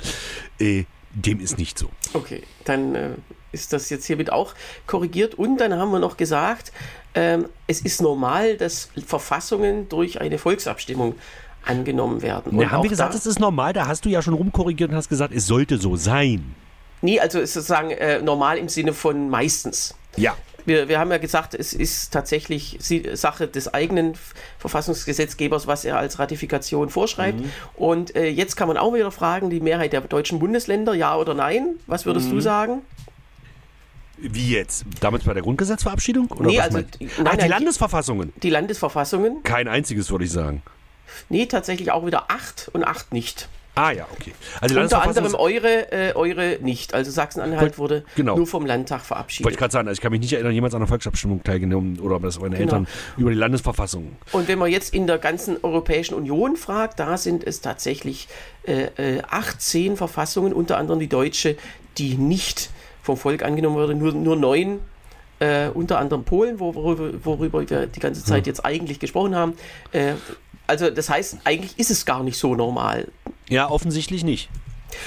[0.57, 1.89] Äh, dem ist nicht so.
[2.13, 3.09] Okay, dann äh,
[3.51, 4.53] ist das jetzt hiermit auch
[4.87, 5.35] korrigiert.
[5.35, 6.71] Und dann haben wir noch gesagt,
[7.13, 11.15] ähm, es ist normal, dass Verfassungen durch eine Volksabstimmung
[11.65, 12.57] angenommen werden.
[12.57, 13.73] Und haben wir gesagt, es ist normal?
[13.73, 16.55] Da hast du ja schon rumkorrigiert und hast gesagt, es sollte so sein.
[17.01, 19.95] Nee, also ist sozusagen äh, normal im Sinne von meistens.
[20.17, 20.35] Ja.
[20.65, 22.77] Wir, wir haben ja gesagt, es ist tatsächlich
[23.13, 24.13] Sache des eigenen
[24.59, 27.39] Verfassungsgesetzgebers, was er als Ratifikation vorschreibt.
[27.39, 27.51] Mhm.
[27.75, 31.33] Und äh, jetzt kann man auch wieder fragen, die Mehrheit der deutschen Bundesländer, ja oder
[31.33, 31.75] nein?
[31.87, 32.33] Was würdest mhm.
[32.33, 32.81] du sagen?
[34.21, 34.85] Wie jetzt?
[34.99, 36.27] Damals bei der Grundgesetzverabschiedung?
[36.31, 38.33] Oder nee, also, nein, Ach, nein, die Landesverfassungen.
[38.41, 39.43] Die Landesverfassungen.
[39.43, 40.61] Kein einziges, würde ich sagen.
[41.29, 43.49] Nee, tatsächlich auch wieder acht und acht nicht.
[43.73, 44.33] Ah ja, okay.
[44.59, 46.93] Also Unter anderem eure, äh, eure nicht.
[46.93, 48.35] Also Sachsen-Anhalt wurde genau.
[48.35, 49.45] nur vom Landtag verabschiedet.
[49.45, 51.99] Wollte ich gerade sagen, also ich kann mich nicht erinnern, jemals an einer Volksabstimmung teilgenommen
[52.01, 52.63] oder das meine genau.
[52.63, 54.17] Eltern über die Landesverfassung.
[54.33, 58.27] Und wenn man jetzt in der ganzen Europäischen Union fragt, da sind es tatsächlich
[58.63, 61.55] äh, 18 äh, Verfassungen, unter anderem die deutsche,
[61.97, 64.79] die nicht vom Volk angenommen wurde, nur, nur neun,
[65.39, 69.53] äh, unter anderem Polen, worüber, worüber, wir die ganze Zeit jetzt eigentlich gesprochen haben.
[69.91, 70.13] Äh,
[70.67, 73.07] also das heißt, eigentlich ist es gar nicht so normal.
[73.49, 74.49] Ja, offensichtlich nicht.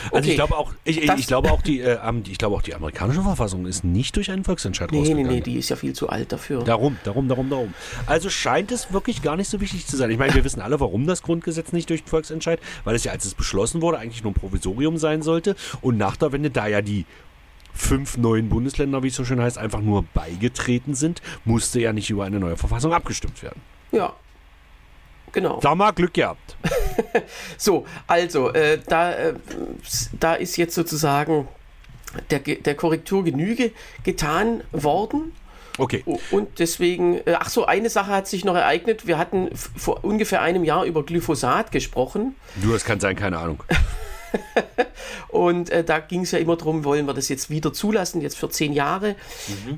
[0.07, 0.31] Also Okay.
[0.31, 3.21] ich glaube auch, ich, ich, ich glaube auch die, äh, ich glaube auch die amerikanische
[3.23, 5.33] Verfassung ist nicht durch einen Volksentscheid Nee, nee, rausgegangen.
[5.35, 6.65] nee, die ist ja viel zu alt dafür.
[6.65, 7.75] Darum, darum, darum, darum.
[8.07, 10.11] Also scheint es wirklich gar nicht so wichtig zu sein.
[10.11, 13.27] Ich meine, wir wissen alle, warum das Grundgesetz nicht durch Volksentscheid, weil es ja, als
[13.27, 15.55] es beschlossen wurde, eigentlich nur ein Provisorium sein sollte.
[15.83, 17.05] Und nach der Wende, da ja die
[17.75, 22.09] fünf neuen Bundesländer, wie es so schön heißt, einfach nur beigetreten sind, musste ja nicht
[22.11, 23.61] über eine neue Verfassung abgestimmt werden.
[23.93, 24.15] Ja.
[25.33, 25.59] Genau.
[25.61, 26.57] Da mal Glück gehabt.
[27.59, 29.35] So, also, äh, da, äh,
[30.19, 31.49] da ist jetzt sozusagen
[32.31, 33.73] der, der Korrektur Genüge
[34.05, 35.33] getan worden.
[35.79, 36.05] Okay.
[36.31, 39.07] Und deswegen, äh, ach so, eine Sache hat sich noch ereignet.
[39.07, 42.37] Wir hatten vor ungefähr einem Jahr über Glyphosat gesprochen.
[42.57, 43.63] Du, das kann sein, keine Ahnung.
[45.29, 48.37] Und äh, da ging es ja immer darum, wollen wir das jetzt wieder zulassen, jetzt
[48.37, 49.17] für zehn Jahre.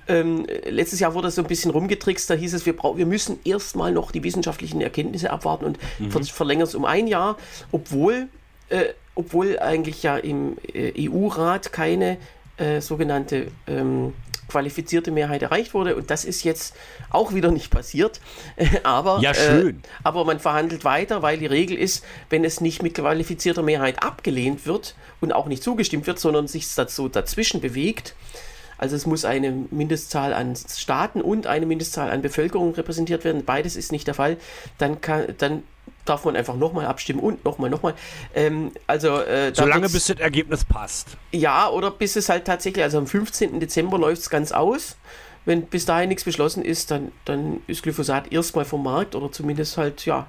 [0.08, 3.38] Ähm, äh, letztes Jahr wurde so ein bisschen rumgetrickst, da hieß es, wir, wir müssen
[3.44, 5.78] erstmal noch die wissenschaftlichen Erkenntnisse abwarten und
[6.10, 7.36] ver verlängern es um ein Jahr,
[7.72, 8.28] obwohl,
[8.68, 12.18] äh, obwohl eigentlich ja im äh, EU-Rat keine
[12.58, 14.14] äh, sogenannte ähm,
[14.56, 15.96] qualifizierte Mehrheit erreicht wurde.
[15.96, 16.74] Und das ist jetzt
[17.10, 18.20] auch wieder nicht passiert.
[18.84, 19.76] aber, Ja, schön.
[19.76, 24.02] Äh, aber man verhandelt weiter, weil die Regel ist, wenn es nicht mit qualifizierter Mehrheit
[24.02, 28.14] abgelehnt wird und auch nicht zugestimmt wird, sondern sich so dazwischen bewegt,
[28.78, 33.44] also es muss eine Mindestzahl an Staaten und eine Mindestzahl an Bevölkerung repräsentiert werden.
[33.44, 34.36] Beides ist nicht der Fall.
[34.78, 35.62] Dann, kann, dann
[36.08, 37.94] darf man einfach nochmal abstimmen und nochmal, nochmal.
[38.34, 41.16] Ähm, also, äh, Solange bis das Ergebnis passt.
[41.32, 43.60] ja, oder bis es halt tatsächlich, also am 15.
[43.60, 44.96] Dezember läuft es ganz aus.
[45.44, 49.78] Wenn bis dahin nichts beschlossen ist, dann, dann ist Glyphosat erstmal vom Markt oder zumindest
[49.78, 50.26] halt, ja,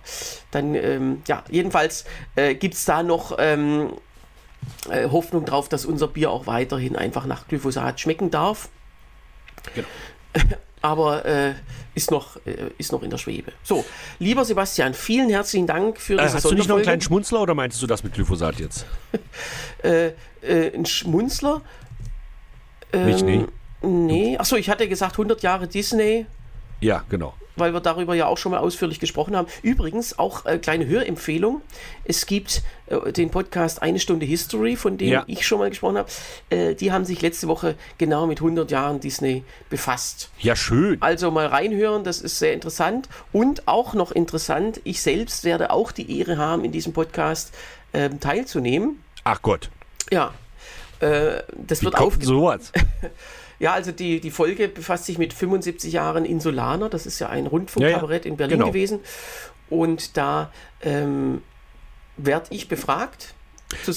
[0.52, 2.06] dann, ähm, ja, jedenfalls
[2.36, 3.94] äh, gibt es da noch ähm,
[4.90, 8.70] äh, Hoffnung drauf, dass unser Bier auch weiterhin einfach nach Glyphosat schmecken darf.
[9.74, 9.88] Genau.
[10.88, 11.54] Aber äh,
[11.96, 13.52] ist, noch, äh, ist noch in der Schwebe.
[13.62, 13.84] So,
[14.20, 17.42] lieber Sebastian, vielen herzlichen Dank für Äh, diese hast du nicht noch einen kleinen Schmunzler
[17.42, 18.86] oder meintest du das mit Glyphosat jetzt?
[19.84, 20.12] äh,
[20.42, 21.62] äh, ein Schmunzler.
[22.94, 23.46] Nicht, nee.
[23.82, 24.38] Nee.
[24.38, 26.26] Achso, ich hatte gesagt 100 Jahre Disney,
[26.80, 27.34] Ja, genau.
[27.58, 29.48] Weil wir darüber ja auch schon mal ausführlich gesprochen haben.
[29.62, 31.62] Übrigens auch äh, kleine Hörempfehlung.
[32.06, 35.24] Es gibt äh, den Podcast Eine Stunde History, von dem Ja.
[35.28, 36.10] ich schon mal gesprochen habe.
[36.50, 40.30] Äh, die haben sich letzte Woche genau mit 100 Jahren Disney befasst.
[40.40, 40.98] Ja, schön.
[41.02, 43.10] Also mal reinhören, das ist sehr interessant.
[43.32, 47.54] Und auch noch interessant, ich selbst werde auch die Ehre haben, in diesem Podcast
[47.94, 49.04] ähm, teilzunehmen.
[49.24, 49.70] Ach Gott.
[50.12, 50.34] Ja.
[51.00, 52.72] Äh, das Wie wird kommt denn sowas?
[53.60, 56.90] Ja, also die, die Folge befasst sich mit 75 Jahren Insulaner.
[56.90, 58.32] Das ist ja ein Rundfunkkabarett Ja, ja.
[58.32, 58.68] in Berlin Genau.
[58.72, 59.00] gewesen.
[59.70, 60.52] Und da
[60.82, 61.42] ähm,
[62.18, 63.34] werde ich befragt.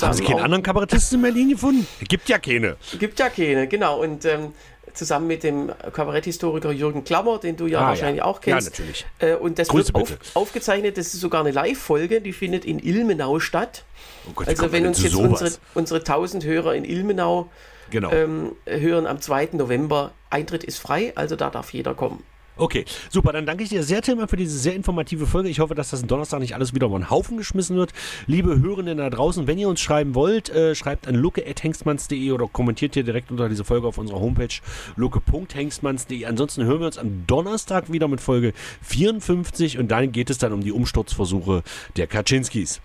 [0.00, 1.86] Haben Sie keinen auch- anderen Kabarettisten in Berlin gefunden?
[2.08, 2.76] Gibt ja keine.
[2.98, 4.00] Gibt ja keine, genau.
[4.02, 4.52] Und ähm,
[4.94, 8.24] zusammen mit dem Kabaretthistoriker Jürgen Klammer, den du ja Ah, wahrscheinlich ja.
[8.24, 8.70] auch Ja, kennst.
[8.70, 9.06] natürlich.
[9.20, 10.96] Äh, und das Grüße wird auf, aufgezeichnet.
[10.98, 13.84] Das ist sogar eine Live-Folge, die findet in Ilmenau statt.
[14.28, 15.30] Oh Gott, Also wenn uns jetzt sowas?
[15.42, 17.48] unsere, unsere 1000 Hörer in Ilmenau
[17.90, 18.10] Genau.
[18.12, 19.50] ähm, hören am 2.
[19.52, 22.22] November, Eintritt ist frei, also da darf jeder kommen.
[22.60, 23.32] Okay, super.
[23.32, 25.48] Dann danke ich dir sehr, Tilman, für diese sehr informative Folge.
[25.48, 27.92] Ich hoffe, dass das am Donnerstag nicht alles wieder über den Haufen geschmissen wird.
[28.26, 32.94] Liebe Hörenden da draußen, wenn ihr uns schreiben wollt, äh, schreibt an lucke.hengstmanns.de oder kommentiert
[32.94, 34.54] hier direkt unter diese Folge auf unserer Homepage
[34.96, 36.26] lucke.hengstmanns.de.
[36.26, 40.52] Ansonsten hören wir uns am Donnerstag wieder mit Folge 54 und dann geht es dann
[40.52, 41.62] um die Umsturzversuche
[41.96, 42.82] der Kaczynskis.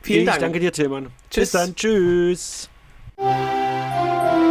[0.00, 0.40] Vielen ich Dank.
[0.40, 1.08] danke dir, Tilman.
[1.28, 1.50] Tschüss.
[1.50, 1.74] Bis dann.
[1.74, 2.68] Tschüss.
[3.22, 4.41] Música